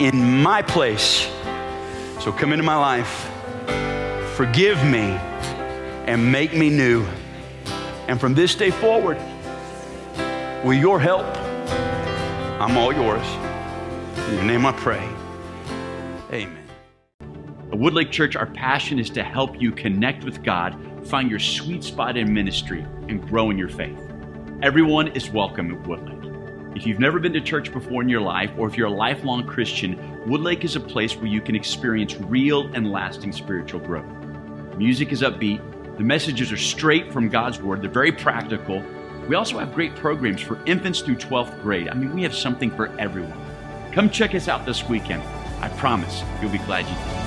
in 0.00 0.42
my 0.42 0.62
place 0.62 1.28
so 2.22 2.30
come 2.30 2.52
into 2.52 2.62
my 2.62 2.76
life, 2.76 3.28
forgive 4.36 4.78
me, 4.84 5.18
and 6.06 6.30
make 6.30 6.54
me 6.54 6.70
new. 6.70 7.04
And 8.06 8.20
from 8.20 8.32
this 8.32 8.54
day 8.54 8.70
forward, 8.70 9.16
with 10.64 10.78
your 10.78 11.00
help, 11.00 11.26
I'm 12.60 12.78
all 12.78 12.92
yours. 12.92 13.26
In 14.28 14.34
your 14.36 14.44
name 14.44 14.64
I 14.64 14.70
pray. 14.70 15.02
Amen. 16.30 16.64
At 17.18 17.78
Woodlake 17.78 18.12
Church, 18.12 18.36
our 18.36 18.46
passion 18.46 19.00
is 19.00 19.10
to 19.10 19.24
help 19.24 19.60
you 19.60 19.72
connect 19.72 20.22
with 20.22 20.44
God, 20.44 20.78
find 21.04 21.28
your 21.28 21.40
sweet 21.40 21.82
spot 21.82 22.16
in 22.16 22.32
ministry, 22.32 22.86
and 23.08 23.20
grow 23.20 23.50
in 23.50 23.58
your 23.58 23.68
faith. 23.68 23.98
Everyone 24.62 25.08
is 25.08 25.28
welcome 25.28 25.74
at 25.74 25.82
Woodlake. 25.88 26.21
If 26.74 26.86
you've 26.86 26.98
never 26.98 27.18
been 27.18 27.34
to 27.34 27.40
church 27.40 27.70
before 27.70 28.00
in 28.00 28.08
your 28.08 28.22
life, 28.22 28.50
or 28.56 28.66
if 28.66 28.78
you're 28.78 28.86
a 28.86 28.90
lifelong 28.90 29.46
Christian, 29.46 29.96
Woodlake 30.26 30.64
is 30.64 30.74
a 30.74 30.80
place 30.80 31.14
where 31.14 31.26
you 31.26 31.42
can 31.42 31.54
experience 31.54 32.16
real 32.16 32.72
and 32.74 32.90
lasting 32.90 33.32
spiritual 33.32 33.80
growth. 33.80 34.06
Music 34.78 35.12
is 35.12 35.20
upbeat, 35.20 35.60
the 35.98 36.04
messages 36.04 36.50
are 36.50 36.56
straight 36.56 37.12
from 37.12 37.28
God's 37.28 37.60
Word, 37.60 37.82
they're 37.82 37.90
very 37.90 38.10
practical. 38.10 38.82
We 39.28 39.36
also 39.36 39.58
have 39.58 39.74
great 39.74 39.94
programs 39.96 40.40
for 40.40 40.64
infants 40.64 41.00
through 41.02 41.16
12th 41.16 41.60
grade. 41.60 41.88
I 41.88 41.94
mean, 41.94 42.14
we 42.14 42.22
have 42.22 42.34
something 42.34 42.70
for 42.70 42.88
everyone. 42.98 43.38
Come 43.92 44.08
check 44.08 44.34
us 44.34 44.48
out 44.48 44.64
this 44.64 44.88
weekend. 44.88 45.22
I 45.60 45.68
promise 45.76 46.22
you'll 46.40 46.50
be 46.50 46.58
glad 46.58 46.88
you 46.88 46.94
did. 46.94 47.21